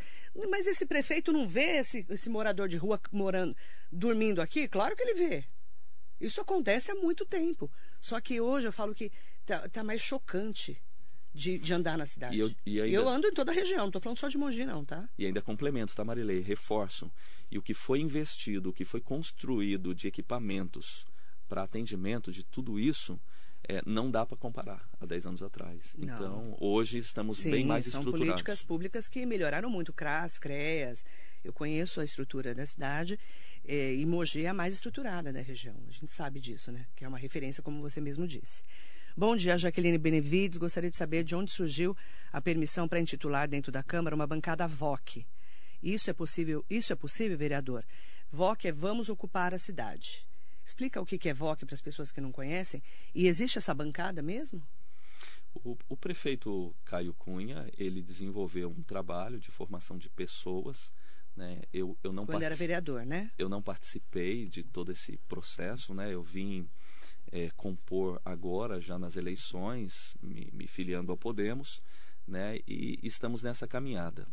[0.49, 3.55] Mas esse prefeito não vê esse, esse morador de rua morando,
[3.91, 4.67] dormindo aqui?
[4.67, 5.43] Claro que ele vê.
[6.21, 7.71] Isso acontece há muito tempo.
[7.99, 9.11] Só que hoje eu falo que
[9.45, 10.81] tá, tá mais chocante
[11.33, 12.35] de, de andar na cidade.
[12.35, 14.37] E eu, e ainda, Eu ando em toda a região, não estou falando só de
[14.37, 15.07] Mogi, não, tá?
[15.17, 16.39] e ainda complemento, tá, Marilei?
[16.39, 17.11] Reforço.
[17.51, 21.05] E o que foi investido, o que foi construído de equipamentos
[21.47, 23.19] para atendimento de tudo isso,
[23.67, 25.95] é, não dá para comparar há 10 anos atrás.
[25.97, 26.15] Não.
[26.15, 28.27] Então, hoje estamos Sim, bem mais são estruturados.
[28.27, 29.93] políticas públicas que melhoraram muito.
[29.93, 31.05] CRAS, CREAS,
[31.43, 33.19] eu conheço a estrutura da cidade
[33.65, 35.75] eh, e Mogi é a mais estruturada da região.
[35.87, 36.85] A gente sabe disso, né?
[36.95, 38.63] Que é uma referência, como você mesmo disse.
[39.19, 40.58] Bom dia, Jaqueline Benevides.
[40.58, 41.93] Gostaria de saber de onde surgiu
[42.32, 45.27] a permissão para intitular dentro da Câmara uma bancada VOC.
[45.84, 47.84] Isso é possível, isso é possível, vereador?
[48.32, 50.25] VOC é Vamos Ocupar a Cidade.
[50.63, 52.82] Explica o que é VOC para as pessoas que não conhecem.
[53.13, 54.65] E existe essa bancada mesmo?
[55.53, 60.93] O, o prefeito Caio Cunha, ele desenvolveu um trabalho de formação de pessoas.
[61.36, 61.63] Né?
[61.73, 63.29] Eu, eu, não Quando era vereador, né?
[63.38, 66.13] eu não participei de todo esse processo, né?
[66.13, 66.69] Eu vim
[67.31, 71.81] é, compor agora, já nas eleições, me, me filiando ao Podemos,
[72.27, 72.59] né?
[72.67, 74.27] E estamos nessa caminhada.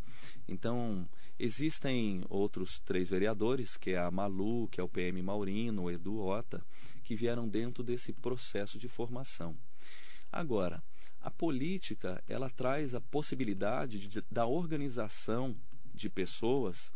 [0.46, 5.90] Então, existem outros três vereadores, que é a Malu, que é o PM Maurino, o
[5.90, 6.64] Edu Ota,
[7.02, 9.56] que vieram dentro desse processo de formação.
[10.30, 10.82] Agora,
[11.20, 15.56] a política, ela traz a possibilidade de, da organização
[15.94, 16.92] de pessoas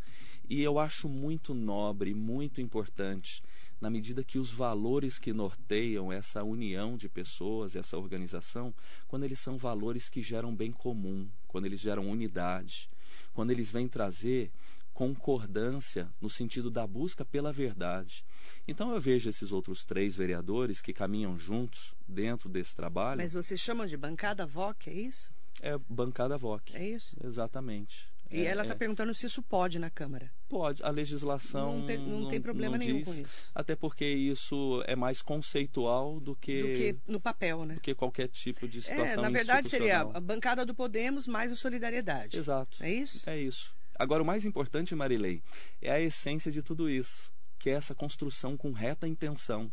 [0.49, 3.41] e eu acho muito nobre, muito importante,
[3.81, 8.75] na medida que os valores que norteiam essa união de pessoas, essa organização,
[9.09, 12.91] quando eles são valores que geram bem comum, quando eles geram unidade,
[13.33, 14.51] quando eles vêm trazer
[14.93, 18.23] concordância no sentido da busca pela verdade.
[18.69, 23.17] Então eu vejo esses outros três vereadores que caminham juntos dentro desse trabalho.
[23.17, 25.33] Mas vocês chamam de bancada VOC, é isso?
[25.63, 26.77] É bancada VOC.
[26.77, 27.17] É isso?
[27.25, 28.13] Exatamente.
[28.31, 30.31] E É- ela está é- perguntando se isso pode na Câmara.
[30.49, 33.51] Pode, a legislação Não, tem- não tem problema nenhum diz, com isso.
[33.55, 37.75] Até porque isso é mais conceitual do que, Do que no papel, né?
[37.75, 41.51] do que qualquer tipo de situação É, na verdade seria a bancada do Podemos mais
[41.51, 42.39] o Solidariedade.
[42.39, 42.77] Exato.
[42.83, 43.29] É isso?
[43.29, 43.75] É isso.
[43.99, 45.43] Agora, o mais importante, Marilei,
[45.83, 49.71] é a essência de tudo isso, que é essa construção com reta intenção,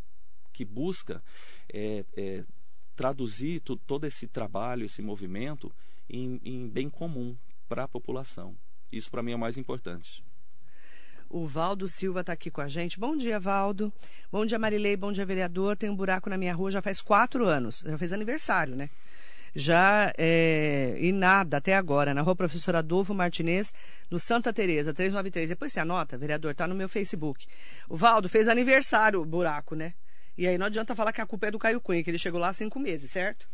[0.51, 1.23] que busca
[1.71, 2.43] é, é,
[2.95, 5.71] traduzir todo esse trabalho, esse movimento,
[6.09, 8.55] em, em bem comum para a população.
[8.91, 10.23] Isso, para mim, é o mais importante.
[11.29, 12.97] O Valdo Silva está aqui com a gente.
[12.97, 13.91] Bom dia, Valdo.
[14.31, 14.95] Bom dia, Marilei.
[14.95, 15.75] Bom dia, vereador.
[15.75, 17.83] Tem um buraco na minha rua já faz quatro anos.
[17.85, 18.89] Já fez aniversário, né?
[19.53, 23.73] Já é, e nada até agora, na rua Professor Adolfo Martinez,
[24.09, 25.49] no Santa Teresa, 393.
[25.49, 27.45] Depois você anota, vereador, tá no meu Facebook.
[27.89, 29.93] O Valdo fez aniversário, buraco, né?
[30.37, 32.39] E aí não adianta falar que a culpa é do Caio Cunha, que ele chegou
[32.39, 33.49] lá há cinco meses, certo?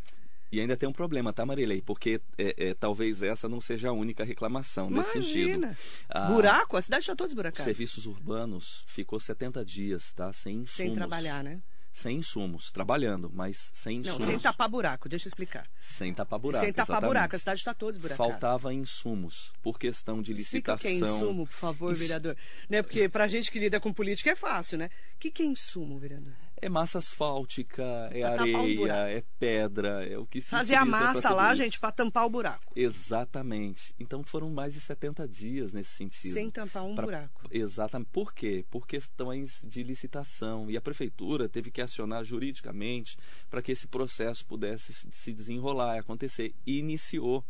[0.54, 1.82] E ainda tem um problema, tá, Marilei?
[1.82, 5.70] Porque é, é, talvez essa não seja a única reclamação nesse Imagina.
[5.70, 5.78] sentido.
[6.08, 6.78] Ah, Buraco?
[6.78, 7.64] A cidade está toda esburacada.
[7.64, 10.32] Serviços urbanos ficou 70 dias, tá?
[10.32, 10.76] Sem insumos.
[10.76, 11.60] Sem trabalhar, né?
[11.92, 14.20] sem insumos, trabalhando, mas sem insumos.
[14.20, 15.68] Não, sem tapar buraco, deixa eu explicar.
[15.80, 16.66] Sem tapar buraco.
[16.66, 17.10] Sem tapar exatamente.
[17.10, 18.30] buraco, a cidade está toda esburacada.
[18.30, 20.76] Faltava insumos, por questão de licitação.
[20.76, 22.36] Explica o que é insumo, por favor, vereador.
[22.68, 22.82] Né?
[22.82, 24.90] Porque pra gente que lida com política é fácil, né?
[25.16, 26.34] O que, que é insumo, vereador?
[26.64, 31.34] É massa asfáltica, é pra areia, é pedra, é o que se Fazer a massa
[31.34, 31.62] lá, isso.
[31.62, 32.72] gente, para tampar o buraco.
[32.74, 33.94] Exatamente.
[34.00, 36.32] Então foram mais de 70 dias nesse sentido.
[36.32, 37.04] Sem tampar um pra...
[37.04, 37.42] buraco.
[37.52, 38.10] Exatamente.
[38.14, 38.66] Por quê?
[38.72, 40.72] Por questões de licitação.
[40.72, 43.18] E a prefeitura teve que acionar juridicamente
[43.50, 46.56] para que esse processo pudesse se desenrolar e acontecer.
[46.66, 47.44] E iniciou.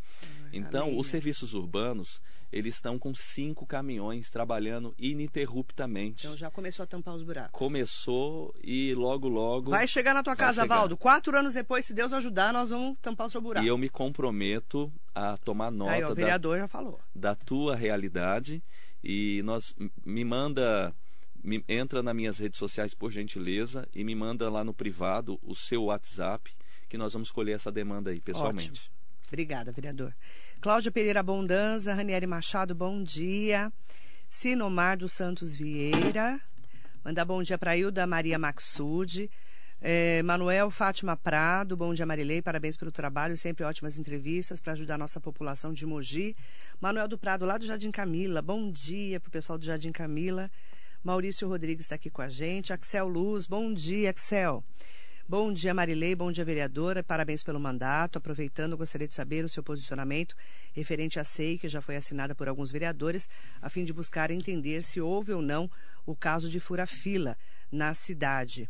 [0.51, 2.19] então, os serviços urbanos
[2.53, 6.27] eles estão com cinco caminhões trabalhando ininterruptamente.
[6.27, 7.51] Então já começou a tampar os buracos.
[7.51, 9.71] Começou e logo, logo.
[9.71, 10.77] Vai chegar na tua casa, chegar.
[10.77, 10.95] Valdo.
[10.95, 13.65] Quatro anos depois, se Deus ajudar, nós vamos tampar o seu buraco.
[13.65, 15.93] E eu me comprometo a tomar nota.
[15.93, 16.99] Aí, o vereador da, já falou.
[17.15, 18.63] Da tua realidade.
[19.03, 20.93] E nós me manda.
[21.43, 25.53] Me, entra nas minhas redes sociais, por gentileza, e me manda lá no privado o
[25.53, 26.55] seu WhatsApp,
[26.87, 28.69] que nós vamos colher essa demanda aí pessoalmente.
[28.69, 28.93] Ótimo.
[29.27, 30.15] Obrigada, vereador.
[30.63, 33.69] Cláudia Pereira Bondanza, Ranieri Machado, bom dia.
[34.29, 36.39] Sinomar dos Santos Vieira,
[37.03, 39.29] manda bom dia para Hilda Maria Maxud.
[39.81, 44.95] É, Manuel Fátima Prado, bom dia Marilei, parabéns pelo trabalho, sempre ótimas entrevistas para ajudar
[44.95, 46.33] a nossa população de Mogi.
[46.79, 50.49] Manuel do Prado, lá do Jardim Camila, bom dia para o pessoal do Jardim Camila.
[51.03, 52.71] Maurício Rodrigues está aqui com a gente.
[52.71, 54.63] Axel Luz, bom dia, Axel.
[55.25, 56.13] Bom dia, Marilei.
[56.15, 57.01] Bom dia, vereadora.
[57.01, 58.17] Parabéns pelo mandato.
[58.17, 60.35] Aproveitando, gostaria de saber o seu posicionamento
[60.73, 63.29] referente à SEI, que já foi assinada por alguns vereadores,
[63.61, 65.71] a fim de buscar entender se houve ou não
[66.05, 67.37] o caso de fura-fila
[67.71, 68.69] na cidade,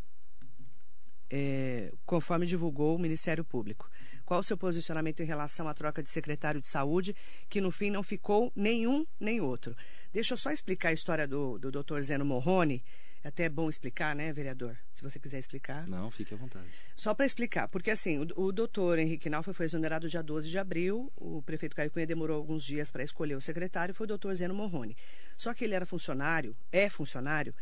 [1.28, 3.90] é, conforme divulgou o Ministério Público.
[4.24, 7.16] Qual o seu posicionamento em relação à troca de secretário de saúde,
[7.50, 9.76] que no fim não ficou nenhum nem outro?
[10.14, 12.02] Deixa eu só explicar a história do, do Dr.
[12.02, 12.84] Zeno Morrone
[13.24, 14.78] é até bom explicar, né, vereador?
[14.92, 15.88] Se você quiser explicar.
[15.88, 16.68] Não, fique à vontade.
[16.96, 20.58] Só para explicar, porque assim, o, o doutor Henrique Nalfa foi exonerado dia 12 de
[20.58, 24.36] abril, o prefeito Caio Cunha demorou alguns dias para escolher o secretário, foi o doutor
[24.36, 24.98] Zeno Morrone.
[25.38, 27.56] Só que ele era funcionário, é funcionário,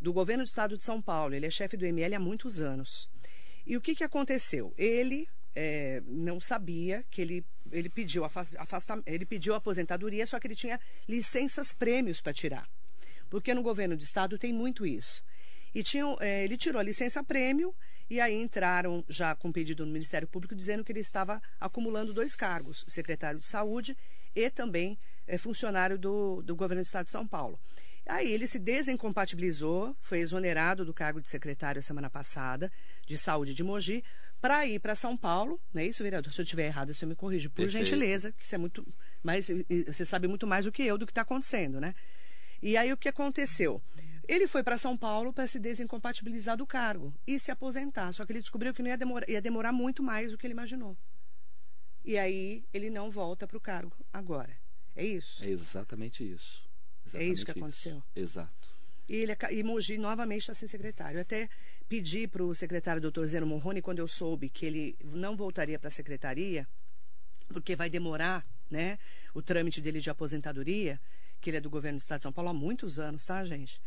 [0.00, 3.08] do governo do estado de São Paulo, ele é chefe do ML há muitos anos.
[3.66, 4.72] E o que, que aconteceu?
[4.78, 10.56] Ele é, não sabia que ele, ele, pediu afasta, ele pediu aposentadoria, só que ele
[10.56, 12.66] tinha licenças prêmios para tirar
[13.32, 15.24] porque no governo do estado tem muito isso.
[15.74, 17.74] E tinham, é, ele tirou a licença prêmio
[18.10, 22.36] e aí entraram já com pedido no Ministério Público dizendo que ele estava acumulando dois
[22.36, 23.96] cargos, secretário de saúde
[24.36, 27.58] e também é, funcionário do, do governo do estado de São Paulo.
[28.04, 32.70] Aí ele se desincompatibilizou, foi exonerado do cargo de secretário semana passada
[33.06, 34.04] de saúde de Mogi
[34.42, 36.30] para ir para São Paulo, não é isso, vereador?
[36.34, 37.86] Se eu estiver errado, você me corrige, por Perfeito.
[37.86, 38.86] gentileza, que isso é muito,
[39.22, 39.48] mas
[39.86, 41.94] você sabe muito mais do que eu do que está acontecendo, né?
[42.62, 43.82] E aí o que aconteceu?
[44.28, 48.12] Ele foi para São Paulo para se desincompatibilizar do cargo e se aposentar.
[48.12, 50.54] Só que ele descobriu que não ia demorar, ia demorar muito mais do que ele
[50.54, 50.96] imaginou.
[52.04, 54.56] E aí ele não volta para o cargo agora.
[54.94, 55.44] É isso?
[55.44, 56.62] É exatamente isso.
[57.04, 57.96] Exatamente é isso que aconteceu?
[57.96, 58.06] Isso.
[58.14, 58.72] Exato.
[59.08, 61.18] E, ele, e Mogi novamente está sem secretário.
[61.18, 61.48] Eu até
[61.88, 65.88] pedi para o secretário doutor Zeno Morrone, quando eu soube que ele não voltaria para
[65.88, 66.66] a secretaria,
[67.48, 68.98] porque vai demorar né,
[69.34, 71.00] o trâmite dele de aposentadoria,
[71.42, 73.82] que ele é do governo do estado de São Paulo há muitos anos, tá, gente?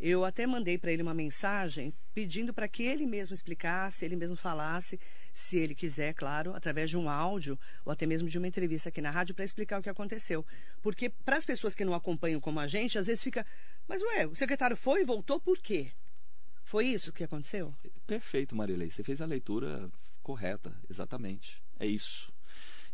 [0.00, 4.36] Eu até mandei para ele uma mensagem pedindo para que ele mesmo explicasse, ele mesmo
[4.36, 4.98] falasse,
[5.32, 9.00] se ele quiser, claro, através de um áudio ou até mesmo de uma entrevista aqui
[9.00, 10.44] na rádio para explicar o que aconteceu.
[10.80, 13.46] Porque para as pessoas que não acompanham como a gente, às vezes fica,
[13.86, 15.92] mas ué, o secretário foi e voltou por quê?
[16.64, 17.74] Foi isso que aconteceu?
[18.06, 18.90] Perfeito, Marilei.
[18.90, 19.90] Você fez a leitura
[20.22, 21.62] correta, exatamente.
[21.78, 22.32] É isso.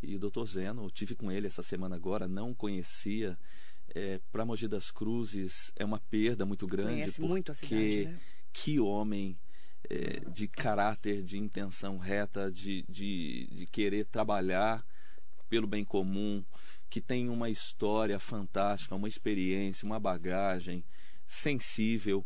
[0.02, 3.38] E o doutor Zeno, eu tive com ele essa semana agora, não conhecia
[3.94, 6.92] é, para Mogi das Cruzes é uma perda muito grande.
[6.92, 8.20] Conhece muito a cidade, né?
[8.52, 9.38] Que homem
[9.88, 14.84] é, de caráter, de intenção reta, de, de, de querer trabalhar
[15.48, 16.44] pelo bem comum,
[16.90, 20.84] que tem uma história fantástica, uma experiência, uma bagagem
[21.26, 22.24] sensível.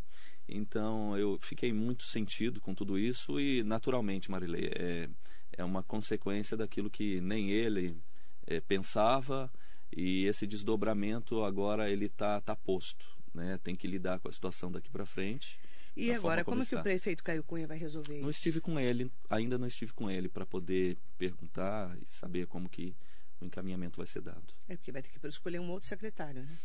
[0.48, 5.08] Então eu fiquei muito sentido com tudo isso e naturalmente, Marilei, é,
[5.52, 8.02] é uma consequência daquilo que nem ele
[8.46, 9.50] é, pensava
[9.94, 13.58] e esse desdobramento agora ele está tá posto, né?
[13.62, 15.58] Tem que lidar com a situação daqui para frente.
[15.94, 18.38] E agora, como, como que o prefeito Caio Cunha vai resolver não isso?
[18.38, 22.96] estive com ele, ainda não estive com ele para poder perguntar e saber como que
[23.40, 24.54] o encaminhamento vai ser dado.
[24.68, 26.56] É porque vai ter que escolher um outro secretário, né?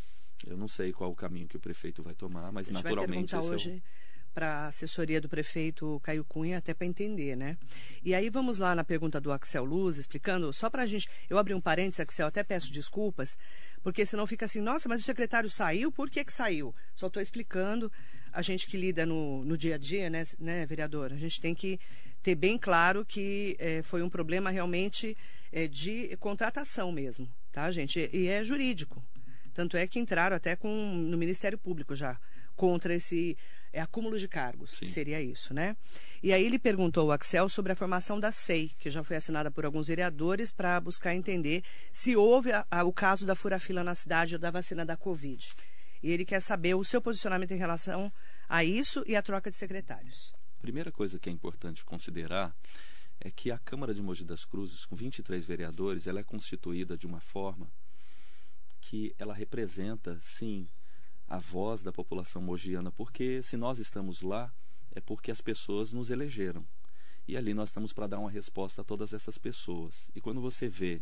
[0.46, 3.42] Eu não sei qual o caminho que o prefeito vai tomar, mas naturalmente vai perguntar
[3.42, 3.84] hoje
[4.38, 7.58] para a assessoria do prefeito Caio Cunha, até para entender, né?
[8.04, 11.10] E aí vamos lá na pergunta do Axel Luz, explicando, só para a gente.
[11.28, 13.36] Eu abri um parênteses, Axel, até peço desculpas,
[13.82, 16.76] porque senão fica assim, nossa, mas o secretário saiu, por que, que saiu?
[16.96, 17.92] Só estou explicando,
[18.32, 21.12] a gente que lida no, no dia a dia, né, né, vereador?
[21.12, 21.80] A gente tem que
[22.22, 25.18] ter bem claro que é, foi um problema realmente
[25.52, 28.08] é, de contratação mesmo, tá, gente?
[28.14, 29.04] E é jurídico.
[29.52, 32.20] Tanto é que entraram até com, no Ministério Público já
[32.58, 33.38] contra esse
[33.72, 34.88] é, acúmulo de cargos, Sim.
[34.88, 35.78] seria isso, né?
[36.22, 39.52] E aí ele perguntou ao Axel sobre a formação da SEI, que já foi assinada
[39.52, 43.94] por alguns vereadores para buscar entender se houve a, a, o caso da fura-fila na
[43.94, 45.48] cidade ou da vacina da Covid.
[46.02, 48.12] E ele quer saber o seu posicionamento em relação
[48.50, 50.34] a isso e a troca de secretários.
[50.60, 52.56] Primeira coisa que é importante considerar
[53.20, 57.06] é que a Câmara de Mogi das Cruzes, com 23 vereadores, ela é constituída de
[57.06, 57.70] uma forma
[58.80, 60.68] que ela representa, sim,
[61.28, 64.54] a voz da população mogiana, porque se nós estamos lá,
[64.96, 66.66] é porque as pessoas nos elegeram.
[67.28, 70.10] E ali nós estamos para dar uma resposta a todas essas pessoas.
[70.16, 71.02] E quando você vê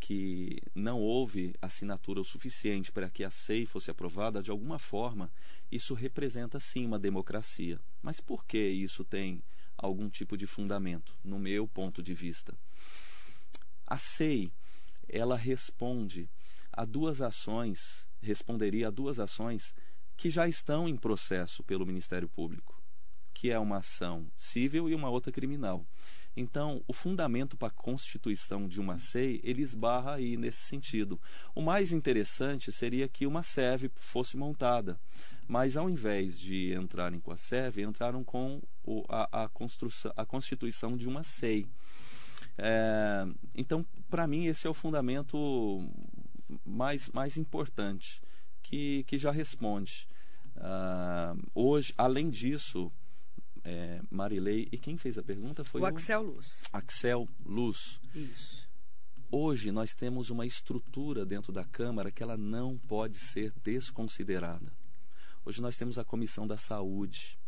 [0.00, 5.30] que não houve assinatura o suficiente para que a SEI fosse aprovada, de alguma forma,
[5.70, 7.78] isso representa sim uma democracia.
[8.02, 9.40] Mas por que isso tem
[9.76, 12.58] algum tipo de fundamento, no meu ponto de vista?
[13.86, 14.52] A SEI,
[15.08, 16.28] ela responde
[16.72, 19.74] a duas ações responderia a duas ações
[20.16, 22.80] que já estão em processo pelo Ministério Público,
[23.34, 25.84] que é uma ação civil e uma outra criminal.
[26.34, 31.20] Então, o fundamento para a constituição de uma SEI, ele esbarra aí nesse sentido.
[31.54, 34.98] O mais interessante seria que uma SEV fosse montada,
[35.46, 40.24] mas ao invés de entrarem com a SEV, entraram com o, a, a, construção, a
[40.24, 41.66] constituição de uma SEI.
[42.56, 45.36] É, então, para mim, esse é o fundamento
[46.64, 48.20] mais, mais importante,
[48.62, 50.06] que, que já responde.
[50.56, 52.92] Uh, hoje, além disso,
[53.64, 56.62] é, Marilei, e quem fez a pergunta foi o Axel Luz.
[56.72, 58.00] Axel Luz.
[58.14, 58.70] Isso.
[59.30, 64.72] Hoje nós temos uma estrutura dentro da Câmara que ela não pode ser desconsiderada.
[65.44, 67.38] Hoje nós temos a Comissão da Saúde,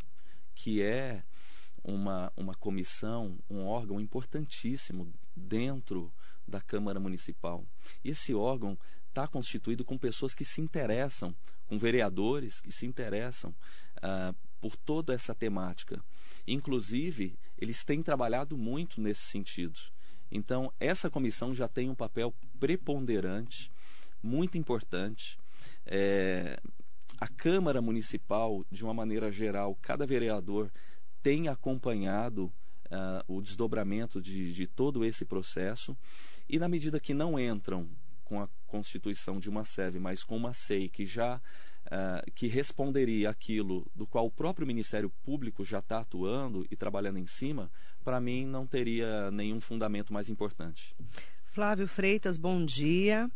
[0.55, 1.22] que é
[1.82, 6.12] uma, uma comissão, um órgão importantíssimo dentro
[6.47, 7.64] da Câmara Municipal.
[8.05, 8.78] E esse órgão
[9.09, 11.34] está constituído com pessoas que se interessam,
[11.66, 13.55] com vereadores que se interessam
[13.99, 16.03] uh, por toda essa temática.
[16.47, 19.78] Inclusive, eles têm trabalhado muito nesse sentido.
[20.30, 23.70] Então, essa comissão já tem um papel preponderante,
[24.22, 25.38] muito importante.
[25.86, 26.59] É,
[27.20, 30.72] a Câmara Municipal, de uma maneira geral, cada vereador
[31.22, 32.53] tem acompanhado
[32.86, 35.97] uh, o desdobramento de, de todo esse processo
[36.49, 37.88] e na medida que não entram
[38.24, 41.40] com a constituição de uma SEV, mas com uma SEI que já
[41.86, 47.18] uh, que responderia aquilo do qual o próprio Ministério Público já está atuando e trabalhando
[47.18, 47.70] em cima,
[48.03, 50.95] para mim não teria nenhum fundamento mais importante.
[51.47, 53.30] Flávio Freitas, bom dia.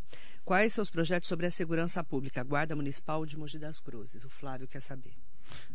[0.45, 2.43] Quais seus projetos sobre a segurança pública?
[2.43, 4.25] Guarda Municipal de Mogi das Cruzes.
[4.25, 5.13] O Flávio quer saber.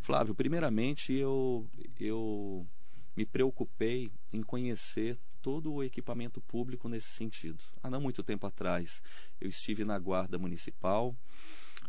[0.00, 1.68] Flávio, primeiramente eu,
[1.98, 2.66] eu
[3.16, 7.62] me preocupei em conhecer todo o equipamento público nesse sentido.
[7.82, 9.02] Há não muito tempo atrás,
[9.38, 11.14] eu estive na Guarda Municipal,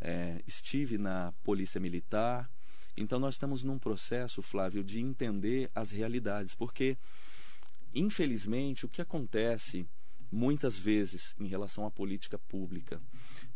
[0.02, 2.52] é, estive na Polícia Militar.
[2.98, 6.98] Então, nós estamos num processo, Flávio, de entender as realidades, porque,
[7.94, 9.88] infelizmente, o que acontece
[10.30, 13.02] muitas vezes em relação à política pública,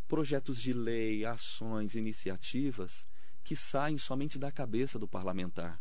[0.08, 3.06] projetos de lei, ações, iniciativas
[3.44, 5.78] que saem somente da cabeça do parlamentar.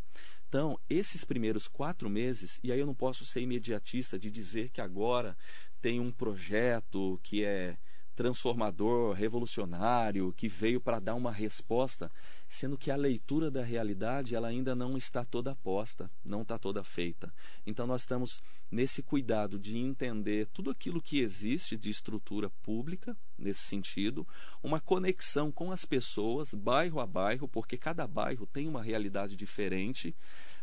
[0.49, 4.80] Então, esses primeiros quatro meses, e aí eu não posso ser imediatista de dizer que
[4.80, 5.36] agora
[5.80, 7.76] tem um projeto que é
[8.18, 12.10] transformador, revolucionário, que veio para dar uma resposta,
[12.48, 16.82] sendo que a leitura da realidade ela ainda não está toda posta, não está toda
[16.82, 17.32] feita.
[17.64, 18.42] Então nós estamos
[18.72, 24.26] nesse cuidado de entender tudo aquilo que existe de estrutura pública nesse sentido,
[24.64, 30.12] uma conexão com as pessoas, bairro a bairro, porque cada bairro tem uma realidade diferente,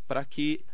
[0.06, 0.66] para que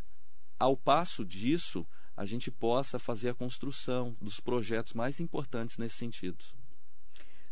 [0.58, 1.86] ao passo disso
[2.18, 6.44] a gente possa fazer a construção dos projetos mais importantes nesse sentido.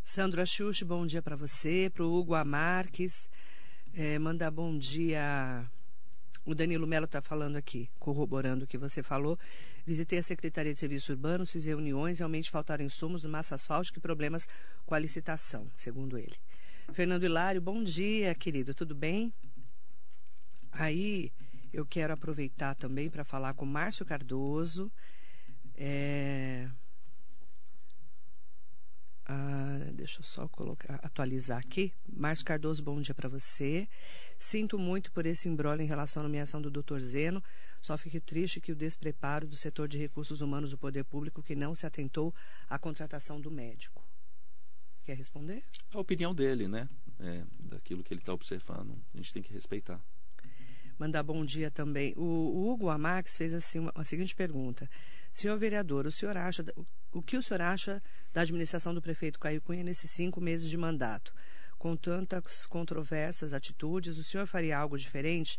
[0.10, 1.88] Sandro Axuxi, bom dia para você.
[1.94, 3.30] Para o Hugo Amarques,
[3.94, 5.70] é, mandar bom dia.
[6.44, 9.38] O Danilo Melo está falando aqui, corroborando o que você falou.
[9.86, 14.48] Visitei a Secretaria de Serviços Urbanos, fiz reuniões, realmente faltaram insumos massa asfáltica e problemas
[14.84, 16.38] com a licitação, segundo ele.
[16.92, 19.32] Fernando Hilário, bom dia, querido, tudo bem?
[20.72, 21.32] Aí
[21.72, 24.92] eu quero aproveitar também para falar com Márcio Cardoso.
[25.76, 26.68] É
[29.32, 31.94] Ah, deixa eu só colocar, atualizar aqui.
[32.12, 33.88] Márcio Cardoso, bom dia para você.
[34.40, 36.98] Sinto muito por esse embrolho em relação à nomeação do Dr.
[37.00, 37.44] Zeno.
[37.80, 41.56] Só fico triste que o despreparo do setor de recursos humanos do poder público que
[41.56, 42.34] não se atentou
[42.68, 44.04] à contratação do médico.
[45.06, 45.64] Quer responder?
[45.94, 46.90] A opinião dele, né?
[47.20, 49.00] É, daquilo que ele está observando.
[49.14, 50.02] A gente tem que respeitar.
[50.98, 52.16] Mandar bom dia também.
[52.18, 54.90] O, o Hugo Amax fez assim uma, a seguinte pergunta:
[55.32, 56.66] Senhor vereador, o senhor acha
[57.12, 58.02] o que o senhor acha
[58.32, 61.34] da administração do prefeito Caio Cunha nesses cinco meses de mandato?
[61.78, 65.58] Com tantas controvérsias, atitudes, o senhor faria algo diferente,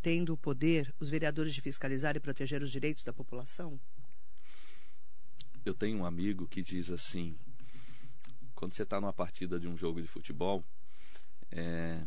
[0.00, 3.78] tendo o poder, os vereadores, de fiscalizar e proteger os direitos da população?
[5.64, 7.36] Eu tenho um amigo que diz assim:
[8.54, 10.64] quando você está numa partida de um jogo de futebol,
[11.50, 12.02] é,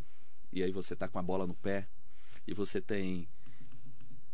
[0.52, 1.88] e aí você está com a bola no pé,
[2.48, 3.28] e você tem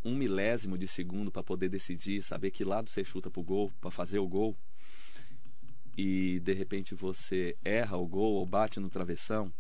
[0.04, 3.72] um milésimo de segundo para poder decidir, saber que lado você chuta para o gol,
[3.82, 4.56] para fazer o gol,
[5.98, 9.52] e de repente você erra o gol ou bate no travessão,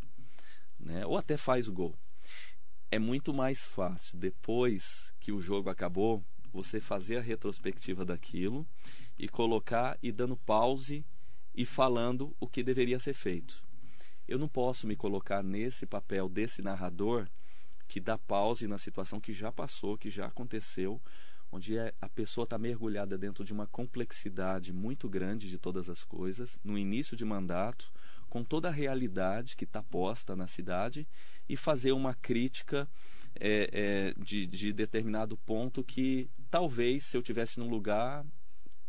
[0.80, 1.96] né, ou até faz o gol.
[2.90, 6.24] É muito mais fácil depois que o jogo acabou
[6.54, 8.66] você fazer a retrospectiva daquilo
[9.18, 11.06] e colocar e dando pause
[11.54, 13.66] e falando o que deveria ser feito.
[14.28, 17.28] Eu não posso me colocar nesse papel desse narrador
[17.88, 21.02] que dá pause na situação que já passou, que já aconteceu,
[21.52, 26.04] onde é, a pessoa está mergulhada dentro de uma complexidade muito grande de todas as
[26.04, 27.92] coisas, no início de mandato,
[28.30, 31.08] com toda a realidade que está posta na cidade,
[31.48, 32.88] e fazer uma crítica
[33.40, 38.26] é, é, de, de determinado ponto que talvez, se eu tivesse no lugar,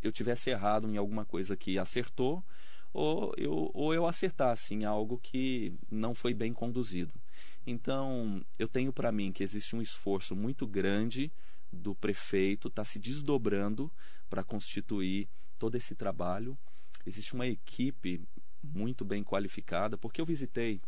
[0.03, 2.45] eu tivesse errado em alguma coisa que acertou,
[2.93, 7.13] ou eu, ou eu acertasse em algo que não foi bem conduzido.
[7.71, 11.31] Então, eu tenho para mim que existe um esforço muito grande
[11.71, 13.93] do prefeito estar tá se desdobrando
[14.31, 16.57] para constituir todo esse trabalho.
[17.05, 18.27] Existe uma equipe
[18.63, 20.81] muito bem qualificada, porque eu visitei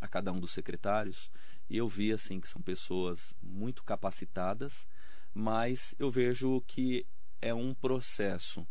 [0.00, 1.30] a cada um dos secretários
[1.68, 4.88] e eu vi assim que são pessoas muito capacitadas,
[5.34, 7.06] mas eu vejo que
[7.42, 8.66] é um processo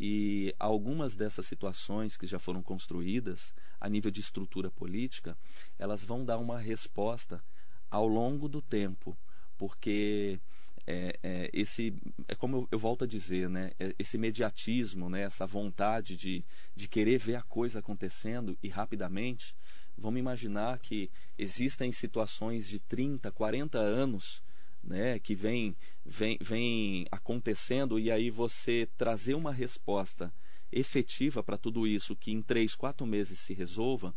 [0.00, 5.36] e algumas dessas situações que já foram construídas a nível de estrutura política,
[5.78, 7.42] elas vão dar uma resposta
[7.90, 9.16] ao longo do tempo,
[9.56, 10.38] porque
[10.86, 11.92] é, é, esse
[12.26, 13.72] é como eu, eu, volto a dizer, né?
[13.78, 15.22] É, esse mediatismo, né?
[15.22, 16.42] Essa vontade de,
[16.74, 19.54] de querer ver a coisa acontecendo e rapidamente.
[19.98, 24.42] Vamos imaginar que existem situações de 30, 40 anos
[24.88, 30.32] né, que vem, vem, vem acontecendo e aí você trazer uma resposta
[30.72, 34.14] efetiva para tudo isso que em três, quatro meses se resolva.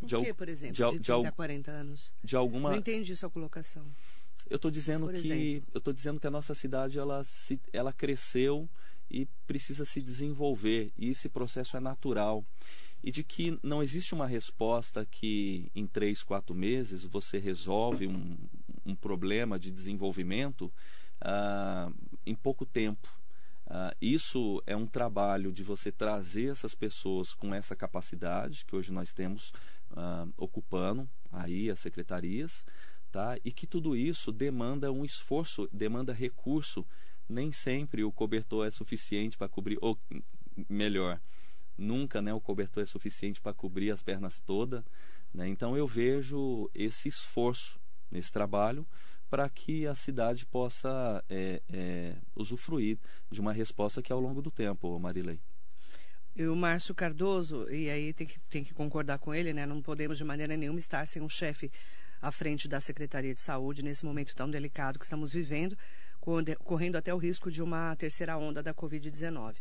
[0.00, 2.14] O de que, por exemplo, de, de 30 a 40 anos?
[2.22, 2.70] De alguma...
[2.70, 3.84] Não entendi sua colocação.
[4.48, 5.68] Eu estou dizendo por que exemplo.
[5.74, 8.68] eu estou dizendo que a nossa cidade ela, se, ela cresceu
[9.10, 12.44] e precisa se desenvolver e esse processo é natural
[13.02, 18.36] e de que não existe uma resposta que em três, quatro meses você resolve um,
[18.84, 20.72] um problema de desenvolvimento
[21.22, 21.94] uh,
[22.26, 23.08] em pouco tempo.
[23.66, 28.92] Uh, isso é um trabalho de você trazer essas pessoas com essa capacidade que hoje
[28.92, 29.50] nós temos
[29.92, 32.64] uh, ocupando aí as secretarias,
[33.10, 33.36] tá?
[33.44, 36.86] E que tudo isso demanda um esforço, demanda recurso.
[37.28, 39.98] Nem sempre o cobertor é suficiente para cobrir, ou
[40.68, 41.18] melhor,
[41.78, 44.84] nunca né, o cobertor é suficiente para cobrir as pernas todas.
[45.32, 45.48] Né?
[45.48, 47.80] Então eu vejo esse esforço
[48.12, 48.86] nesse trabalho
[49.32, 52.98] para que a cidade possa é, é, usufruir
[53.30, 55.40] de uma resposta que é ao longo do tempo, Marilei.
[56.36, 59.64] E o Márcio Cardoso, e aí tem que, tem que concordar com ele, né?
[59.64, 61.72] Não podemos de maneira nenhuma estar sem um chefe
[62.20, 65.78] à frente da Secretaria de Saúde nesse momento tão delicado que estamos vivendo,
[66.62, 69.56] correndo até o risco de uma terceira onda da Covid-19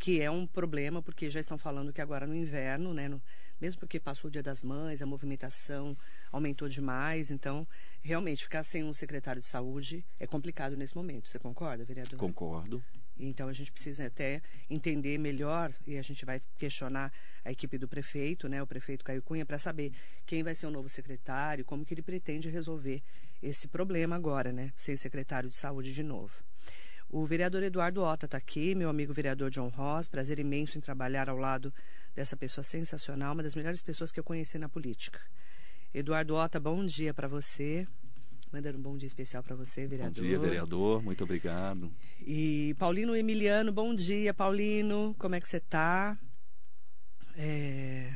[0.00, 3.22] que é um problema, porque já estão falando que agora no inverno, né, no,
[3.60, 5.96] mesmo porque passou o Dia das Mães, a movimentação
[6.32, 7.68] aumentou demais, então
[8.02, 11.28] realmente ficar sem um secretário de saúde é complicado nesse momento.
[11.28, 12.18] Você concorda, vereador?
[12.18, 12.82] Concordo.
[13.18, 14.40] Então a gente precisa até
[14.70, 17.12] entender melhor e a gente vai questionar
[17.44, 19.92] a equipe do prefeito, né, o prefeito Caio Cunha, para saber
[20.24, 23.02] quem vai ser o novo secretário, como que ele pretende resolver
[23.42, 26.32] esse problema agora, né, sem secretário de saúde de novo.
[27.12, 30.08] O vereador Eduardo Ota está aqui, meu amigo vereador John Ross.
[30.08, 31.74] Prazer imenso em trabalhar ao lado
[32.14, 35.20] dessa pessoa sensacional, uma das melhores pessoas que eu conheci na política.
[35.92, 37.84] Eduardo Ota, bom dia para você.
[38.52, 40.22] Mandando um bom dia especial para você, vereador.
[40.22, 41.02] Bom dia, vereador.
[41.02, 41.92] Muito obrigado.
[42.20, 45.12] E Paulino Emiliano, bom dia, Paulino.
[45.18, 46.16] Como é que você está?
[47.36, 48.14] É...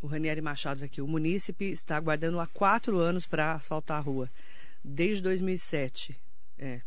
[0.00, 1.02] O Ranieri Machado aqui.
[1.02, 4.30] O munícipe está aguardando há quatro anos para asfaltar a rua.
[4.82, 6.24] Desde 2007.
[6.58, 6.80] É.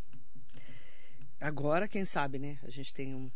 [1.39, 2.59] Agora, quem sabe, né?
[2.63, 3.32] A gente tem um,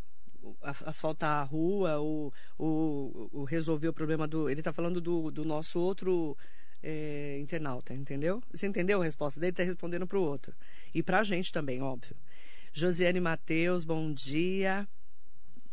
[0.61, 4.49] asfaltar a rua, ou, ou, ou resolver o problema do.
[4.49, 6.37] Ele está falando do, do nosso outro
[6.81, 8.43] é, internauta, entendeu?
[8.51, 9.51] Você entendeu a resposta dele?
[9.51, 10.53] Está respondendo para o outro.
[10.93, 12.15] E para a gente também, óbvio.
[12.73, 14.87] Josiane Matheus, bom dia.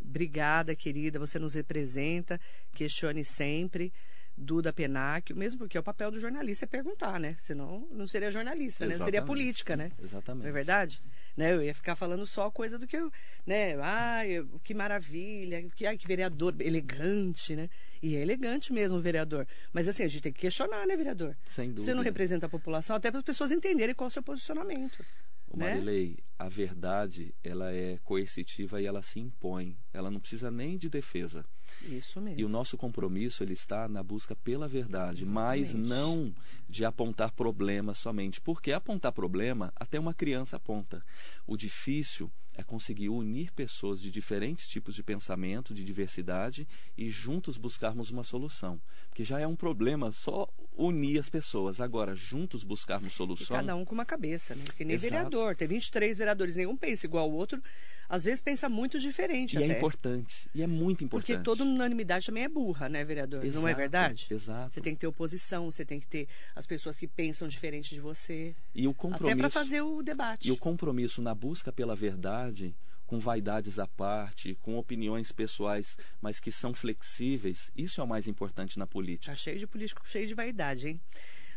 [0.00, 1.18] Obrigada, querida.
[1.18, 2.40] Você nos representa.
[2.72, 3.92] Questione sempre.
[4.40, 7.36] Duda Penac, mesmo porque é o papel do jornalista é perguntar, né?
[7.38, 8.96] Senão não seria jornalista, né?
[8.96, 9.92] Não seria política, né?
[10.02, 10.44] Exatamente.
[10.44, 11.02] Não é verdade?
[11.36, 11.52] Né?
[11.52, 13.12] Eu ia ficar falando só coisa do que eu,
[13.46, 13.76] né?
[13.80, 17.68] Ai, que maravilha, que, ai, que vereador elegante, né?
[18.02, 19.46] E é elegante mesmo o vereador.
[19.74, 21.36] Mas assim, a gente tem que questionar, né, vereador?
[21.44, 21.84] Sem dúvida.
[21.84, 25.04] Você não representa a população, até para as pessoas entenderem qual é o seu posicionamento.
[25.50, 25.74] O né?
[25.74, 29.76] Marilei, a verdade, ela é coercitiva e ela se impõe.
[29.92, 31.44] Ela não precisa nem de defesa.
[31.82, 32.40] Isso mesmo.
[32.40, 35.32] E o nosso compromisso ele está na busca pela verdade, Exatamente.
[35.32, 36.34] mas não
[36.68, 41.04] de apontar problemas somente, porque apontar problema até uma criança aponta.
[41.46, 47.56] O difícil é conseguir unir pessoas de diferentes tipos de pensamento, de diversidade e juntos
[47.56, 48.80] buscarmos uma solução.
[49.08, 50.48] Porque já é um problema só
[50.80, 51.80] unir as pessoas.
[51.80, 53.56] Agora, juntos buscarmos solução.
[53.56, 54.62] E cada um com uma cabeça, né?
[54.64, 55.12] Porque nem Exato.
[55.12, 55.56] vereador.
[55.56, 57.62] Tem 23 vereadores, nenhum pensa igual ao outro.
[58.08, 59.56] Às vezes pensa muito diferente.
[59.56, 59.74] E é até.
[59.74, 60.50] é importante.
[60.54, 61.32] E é muito importante.
[61.32, 63.44] Porque toda unanimidade também é burra, né, vereador?
[63.44, 64.26] Exato, Não é verdade?
[64.28, 64.74] Exato.
[64.74, 66.26] Você tem que ter oposição, você tem que ter
[66.56, 68.54] as pessoas que pensam diferente de você.
[68.74, 69.32] E o compromisso.
[69.32, 70.48] Até para fazer o debate.
[70.48, 72.74] E o compromisso na busca pela verdade
[73.10, 78.28] com vaidades à parte, com opiniões pessoais, mas que são flexíveis, isso é o mais
[78.28, 79.32] importante na política.
[79.32, 81.00] Tá cheio de político, cheio de vaidade, hein?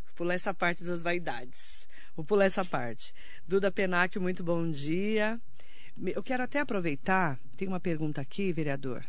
[0.03, 1.87] Vou pular essa parte das vaidades.
[2.15, 3.13] Vou pular essa parte.
[3.47, 5.39] Duda Penac, muito bom dia.
[6.15, 9.05] Eu quero até aproveitar, tem uma pergunta aqui, vereador.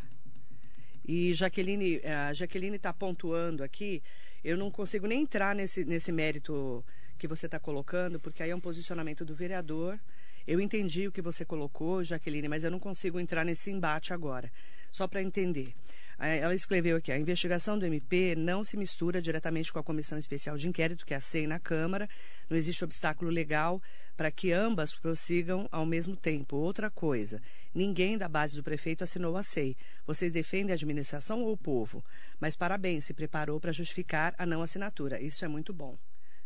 [1.02, 4.02] E Jaqueline, a Jaqueline está pontuando aqui.
[4.44, 6.84] Eu não consigo nem entrar nesse, nesse mérito
[7.16, 9.98] que você está colocando, porque aí é um posicionamento do vereador
[10.46, 14.50] eu entendi o que você colocou, Jaqueline, mas eu não consigo entrar nesse embate agora.
[14.90, 15.74] Só para entender.
[16.18, 20.56] Ela escreveu aqui: a investigação do MP não se mistura diretamente com a Comissão Especial
[20.56, 22.08] de Inquérito, que é a SEI na Câmara.
[22.48, 23.82] Não existe obstáculo legal
[24.16, 26.56] para que ambas prossigam ao mesmo tempo.
[26.56, 27.42] Outra coisa:
[27.74, 29.76] ninguém da base do prefeito assinou a SEI.
[30.06, 32.04] Vocês defendem a administração ou o povo?
[32.38, 35.20] Mas parabéns, se preparou para justificar a não assinatura.
[35.20, 35.98] Isso é muito bom.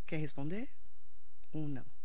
[0.07, 0.69] Quer responder?
[1.53, 1.98] Um não.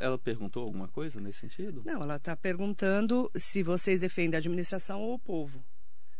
[0.00, 1.82] Ela perguntou alguma coisa nesse sentido?
[1.84, 5.64] Não, ela está perguntando se vocês defendem a administração ou o povo.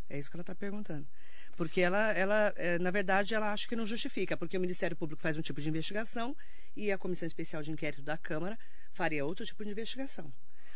[0.09, 1.07] É isso que ela está perguntando.
[1.57, 5.23] Porque ela, ela, é, na verdade, ela acha que não justifica, porque o Ministério Público
[5.23, 6.37] faz um tipo de investigação
[6.77, 8.59] e a Comissão Especial de Inquérito da Câmara
[8.93, 10.31] faria outro tipo de investigação.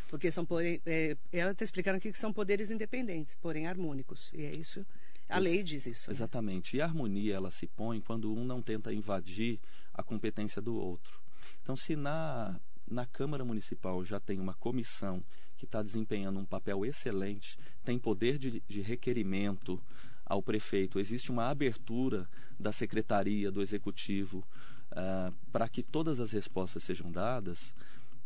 [0.09, 0.47] Porque são
[0.87, 4.31] é, ela está explicando aqui que são poderes independentes, porém harmônicos.
[4.33, 4.85] E é isso.
[5.29, 6.11] A lei diz isso.
[6.11, 6.15] Né?
[6.15, 6.77] Exatamente.
[6.77, 9.61] E a harmonia ela se põe quando um não tenta invadir
[9.95, 11.21] a competência do outro.
[11.63, 15.23] Então, se na, na Câmara Municipal já tem uma comissão
[15.57, 19.81] que está desempenhando um papel excelente, tem poder de, de requerimento
[20.25, 22.29] ao prefeito, existe uma abertura
[22.59, 24.47] da secretaria, do executivo,
[24.93, 27.75] uh, para que todas as respostas sejam dadas,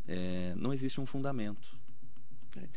[0.07, 1.77] é, não existe um fundamento.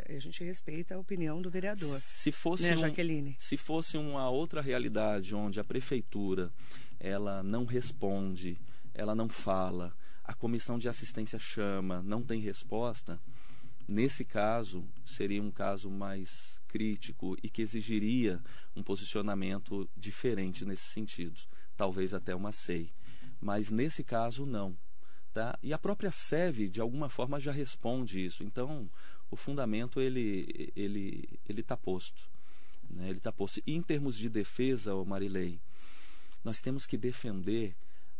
[0.09, 1.99] A gente respeita a opinião do vereador.
[1.99, 3.35] Se fosse, né, um, Jaqueline?
[3.39, 6.51] se fosse uma outra realidade onde a prefeitura
[6.99, 8.59] ela não responde,
[8.93, 9.93] ela não fala,
[10.27, 13.17] a comissão de assistência chama, não tem resposta,
[13.87, 18.43] nesse caso seria um caso mais crítico e que exigiria
[18.75, 21.39] um posicionamento diferente nesse sentido,
[21.77, 22.91] talvez até uma SEI.
[23.39, 24.77] Mas nesse caso não.
[25.33, 25.57] Tá?
[25.63, 28.43] E a própria SEV, de alguma forma, já responde isso.
[28.43, 28.89] Então,
[29.31, 32.29] o fundamento ele ele ele está posto.
[32.89, 33.09] Né?
[33.09, 33.61] Ele está posto.
[33.65, 35.59] E em termos de defesa, Marilei,
[36.43, 37.75] nós temos que defender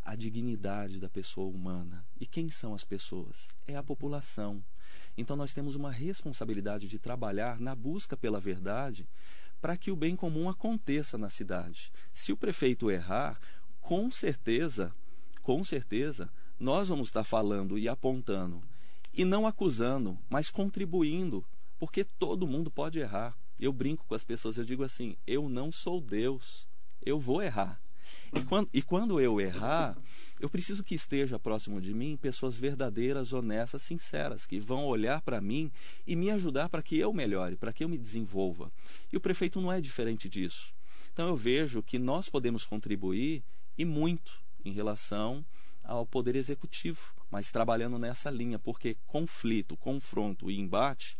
[0.07, 2.07] a dignidade da pessoa humana.
[2.17, 3.49] E quem são as pessoas?
[3.67, 4.63] É a população.
[5.17, 9.05] Então nós temos uma responsabilidade de trabalhar na busca pela verdade
[9.59, 11.91] para que o bem comum aconteça na cidade.
[12.13, 13.37] Se o prefeito errar,
[13.81, 14.95] com certeza,
[15.43, 18.63] com certeza, nós vamos estar falando e apontando
[19.13, 21.43] e não acusando, mas contribuindo,
[21.77, 23.37] porque todo mundo pode errar.
[23.59, 26.65] Eu brinco com as pessoas, eu digo assim: eu não sou Deus,
[27.05, 27.81] eu vou errar.
[28.33, 29.97] E quando, e quando eu errar,
[30.39, 35.41] eu preciso que esteja próximo de mim pessoas verdadeiras, honestas, sinceras, que vão olhar para
[35.41, 35.71] mim
[36.05, 38.71] e me ajudar para que eu melhore, para que eu me desenvolva.
[39.11, 40.73] E o prefeito não é diferente disso.
[41.13, 43.43] Então eu vejo que nós podemos contribuir
[43.77, 45.45] e muito em relação
[45.83, 51.17] ao poder executivo, mas trabalhando nessa linha, porque conflito, confronto e embate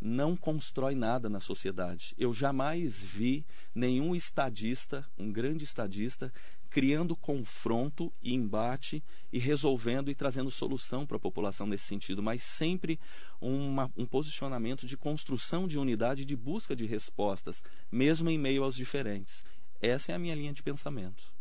[0.00, 2.14] não constrói nada na sociedade.
[2.16, 3.44] Eu jamais vi
[3.74, 6.32] nenhum estadista, um grande estadista,
[6.70, 12.42] criando confronto e embate e resolvendo e trazendo solução para a população nesse sentido, mas
[12.42, 12.98] sempre
[13.40, 18.76] uma, um posicionamento de construção de unidade, de busca de respostas, mesmo em meio aos
[18.76, 19.44] diferentes.
[19.82, 21.32] Essa é a minha linha de pensamento.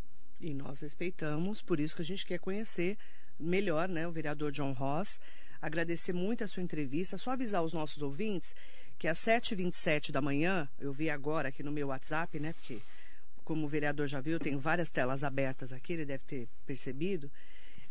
[0.41, 2.97] E nós respeitamos, por isso que a gente quer conhecer
[3.39, 5.19] melhor né, o vereador John Ross.
[5.61, 7.17] Agradecer muito a sua entrevista.
[7.17, 8.55] Só avisar os nossos ouvintes
[8.97, 12.53] que às 7h27 da manhã, eu vi agora aqui no meu WhatsApp, né?
[12.53, 12.79] Porque,
[13.45, 17.31] como o vereador já viu, tenho várias telas abertas aqui, ele deve ter percebido.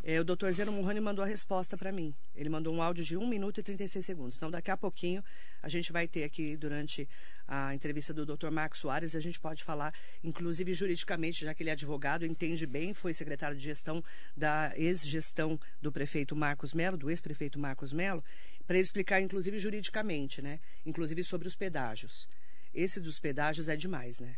[0.02, 2.14] É, o doutor Zeno Morrone mandou a resposta para mim.
[2.34, 4.36] Ele mandou um áudio de 1 minuto e 36 segundos.
[4.36, 5.22] Então, daqui a pouquinho,
[5.62, 7.08] a gente vai ter aqui, durante
[7.46, 9.92] a entrevista do doutor Marcos Soares, a gente pode falar,
[10.22, 14.02] inclusive juridicamente, já que ele é advogado, entende bem, foi secretário de gestão
[14.36, 18.24] da ex-gestão do prefeito Marcos Melo, do ex-prefeito Marcos Melo,
[18.66, 20.60] para ele explicar, inclusive juridicamente, né?
[20.86, 22.28] Inclusive sobre os pedágios.
[22.72, 24.36] Esse dos pedágios é demais, né?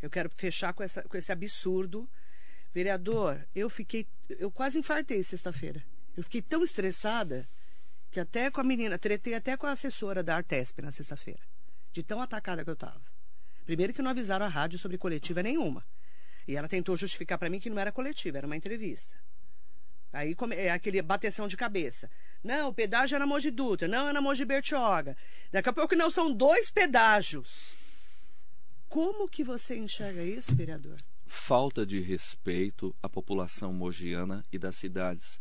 [0.00, 2.08] Eu quero fechar com, essa, com esse absurdo
[2.78, 4.06] Vereador, eu fiquei.
[4.28, 5.82] Eu quase infartei sexta-feira.
[6.16, 7.44] Eu fiquei tão estressada
[8.08, 11.40] que até com a menina, tretei até com a assessora da Artesp na sexta-feira.
[11.92, 13.02] De tão atacada que eu estava.
[13.66, 15.84] Primeiro que não avisaram a rádio sobre coletiva nenhuma.
[16.46, 19.16] E ela tentou justificar para mim que não era coletiva, era uma entrevista.
[20.12, 22.08] Aí é aquele bateção de cabeça.
[22.44, 25.16] Não, o pedágio é na Mogi Dutra, não é na Mogi Bertioga.
[25.50, 27.74] Daqui a pouco não, são dois pedágios.
[28.88, 30.94] Como que você enxerga isso, vereador?
[31.28, 35.38] Falta de respeito à população mogiana e das cidades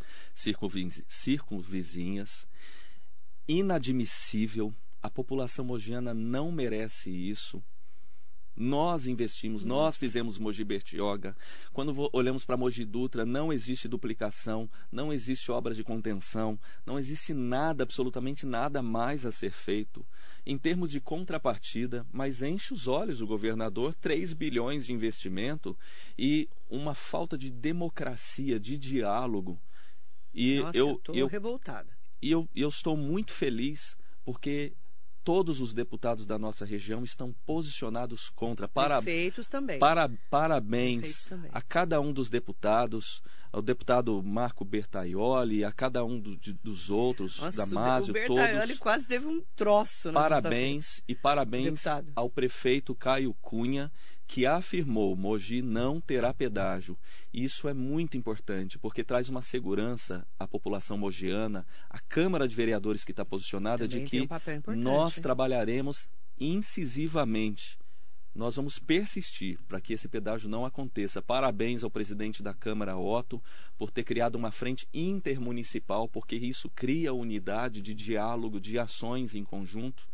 [1.09, 2.47] circunvizinhas.
[3.47, 4.75] Inadmissível.
[5.01, 7.63] A população mogiana não merece isso.
[8.57, 9.83] Nós investimos, Nossa.
[9.83, 11.37] nós fizemos Mogi Bertioga.
[11.71, 17.35] Quando olhamos para Mogi Dutra, não existe duplicação, não existe obras de contenção, não existe
[17.35, 20.03] nada, absolutamente nada mais a ser feito.
[20.43, 25.77] Em termos de contrapartida, mas enche os olhos o governador, 3 bilhões de investimento
[26.17, 29.61] e uma falta de democracia, de diálogo.
[30.33, 31.95] E Nossa, eu estou revoltada.
[32.19, 33.95] E eu, eu estou muito feliz
[34.25, 34.73] porque
[35.27, 38.65] todos os deputados da nossa região estão posicionados contra.
[38.65, 39.77] Para, Prefeitos também.
[39.77, 41.51] Para, parabéns também.
[41.53, 43.21] a cada um dos deputados,
[43.51, 48.67] ao deputado Marco Bertaioli, a cada um do, de, dos outros, Nossa, Damásio, o Bertaioli
[48.67, 48.79] todos.
[48.79, 50.13] quase teve um troço.
[50.13, 51.83] Parabéns e parabéns
[52.15, 53.91] ao prefeito Caio Cunha
[54.27, 56.97] que afirmou Mogi não terá pedágio.
[57.33, 63.05] Isso é muito importante, porque traz uma segurança à população mogiana, à Câmara de Vereadores
[63.05, 64.27] que está posicionada Também de que
[64.67, 66.09] um nós trabalharemos
[66.39, 67.79] incisivamente.
[68.35, 71.23] Nós vamos persistir para que esse pedágio não aconteça.
[71.23, 73.41] Parabéns ao presidente da Câmara, Otto,
[73.75, 79.43] por ter criado uma frente intermunicipal, porque isso cria unidade de diálogo, de ações em
[79.43, 80.07] conjunto.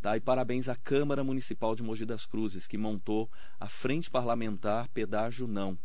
[0.00, 0.16] Tá?
[0.16, 5.46] E parabéns à Câmara Municipal de Mogi das Cruzes, que montou a Frente Parlamentar Pedágio
[5.46, 5.78] Não.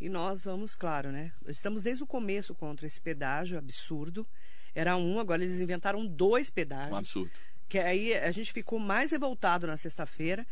[0.00, 1.32] E nós vamos, claro, né?
[1.46, 4.26] Estamos desde o começo contra esse pedágio absurdo.
[4.74, 6.92] Era um, agora eles inventaram dois pedágios.
[6.92, 7.30] Um absurdo.
[7.68, 10.44] Que aí a gente ficou mais revoltado na sexta-feira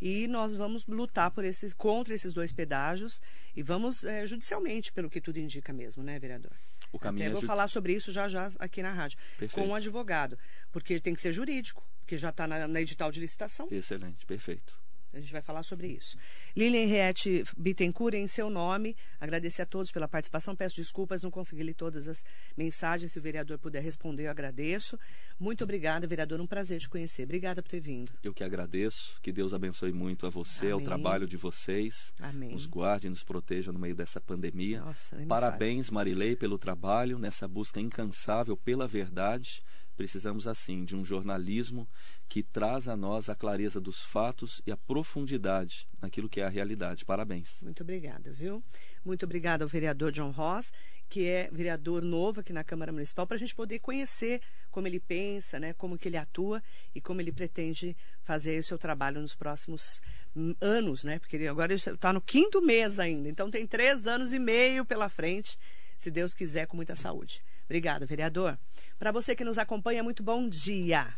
[0.00, 3.20] e nós vamos lutar por esses, contra esses dois pedágios
[3.54, 6.52] e vamos é, judicialmente, pelo que tudo indica mesmo, né, vereador?
[6.96, 9.54] O caminho Até é vou falar sobre isso já já aqui na rádio, perfeito.
[9.54, 10.38] com um advogado,
[10.72, 13.68] porque tem que ser jurídico, que já está na, na edital de licitação.
[13.70, 14.74] Excelente, perfeito.
[15.12, 16.16] A gente vai falar sobre isso.
[16.54, 20.54] Lilian Henriette Bittencourt, em seu nome, agradecer a todos pela participação.
[20.54, 22.24] Peço desculpas, não consegui ler todas as
[22.56, 23.12] mensagens.
[23.12, 24.98] Se o vereador puder responder, eu agradeço.
[25.38, 26.40] Muito obrigada, vereador.
[26.40, 27.22] Um prazer te conhecer.
[27.22, 28.12] Obrigada por ter vindo.
[28.22, 29.18] Eu que agradeço.
[29.22, 30.72] Que Deus abençoe muito a você, Amém.
[30.72, 32.12] ao trabalho de vocês.
[32.20, 32.50] Amém.
[32.50, 34.80] Nos guarde, nos proteja no meio dessa pandemia.
[34.80, 39.62] Nossa, Parabéns, Marilei, pelo trabalho nessa busca incansável pela verdade
[39.96, 41.88] Precisamos, assim, de um jornalismo
[42.28, 46.48] que traz a nós a clareza dos fatos e a profundidade naquilo que é a
[46.48, 47.04] realidade.
[47.04, 47.62] Parabéns.
[47.62, 48.62] Muito obrigada, viu?
[49.04, 50.72] Muito obrigada ao vereador John Ross,
[51.08, 55.00] que é vereador novo aqui na Câmara Municipal, para a gente poder conhecer como ele
[55.00, 56.62] pensa, né, como que ele atua
[56.94, 60.02] e como ele pretende fazer o seu trabalho nos próximos
[60.34, 61.18] hum, anos, né?
[61.18, 65.08] Porque ele agora está no quinto mês ainda, então tem três anos e meio pela
[65.08, 65.58] frente,
[65.96, 67.42] se Deus quiser, com muita saúde.
[67.66, 68.58] Obrigada, vereador.
[68.98, 71.12] Para você que nos acompanha, muito bom dia.